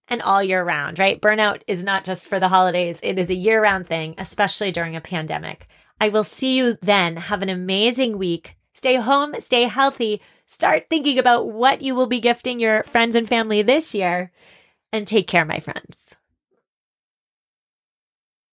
and 0.07 0.21
all 0.21 0.43
year 0.43 0.63
round, 0.63 0.99
right? 0.99 1.19
Burnout 1.19 1.61
is 1.65 1.83
not 1.83 2.03
just 2.03 2.27
for 2.27 2.39
the 2.39 2.49
holidays, 2.49 2.99
it 3.01 3.17
is 3.17 3.31
a 3.31 3.35
year 3.35 3.61
round 3.61 3.87
thing, 3.87 4.13
especially 4.19 4.71
during 4.71 4.95
a 4.95 5.01
pandemic. 5.01 5.67
I 5.99 6.09
will 6.09 6.23
see 6.23 6.55
you 6.55 6.77
then. 6.81 7.15
Have 7.15 7.41
an 7.41 7.49
amazing 7.49 8.17
week. 8.17 8.57
Stay 8.73 8.97
home, 8.97 9.35
stay 9.39 9.63
healthy, 9.63 10.21
Start 10.53 10.85
thinking 10.87 11.17
about 11.17 11.51
what 11.51 11.81
you 11.81 11.95
will 11.95 12.05
be 12.05 12.19
gifting 12.19 12.59
your 12.59 12.83
friends 12.83 13.15
and 13.15 13.27
family 13.27 13.63
this 13.63 13.95
year. 13.95 14.31
And 14.91 15.07
take 15.07 15.25
care, 15.25 15.45
my 15.45 15.59
friends. 15.59 16.15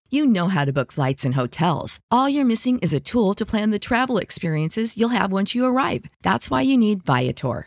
You 0.08 0.24
know 0.24 0.48
how 0.48 0.64
to 0.64 0.72
book 0.72 0.92
flights 0.92 1.26
and 1.26 1.34
hotels. 1.34 2.00
All 2.10 2.26
you're 2.26 2.46
missing 2.46 2.78
is 2.78 2.94
a 2.94 3.00
tool 3.00 3.34
to 3.34 3.44
plan 3.44 3.68
the 3.68 3.78
travel 3.78 4.16
experiences 4.16 4.96
you'll 4.96 5.10
have 5.10 5.30
once 5.30 5.54
you 5.54 5.66
arrive. 5.66 6.06
That's 6.22 6.50
why 6.50 6.62
you 6.62 6.78
need 6.78 7.04
Viator. 7.04 7.66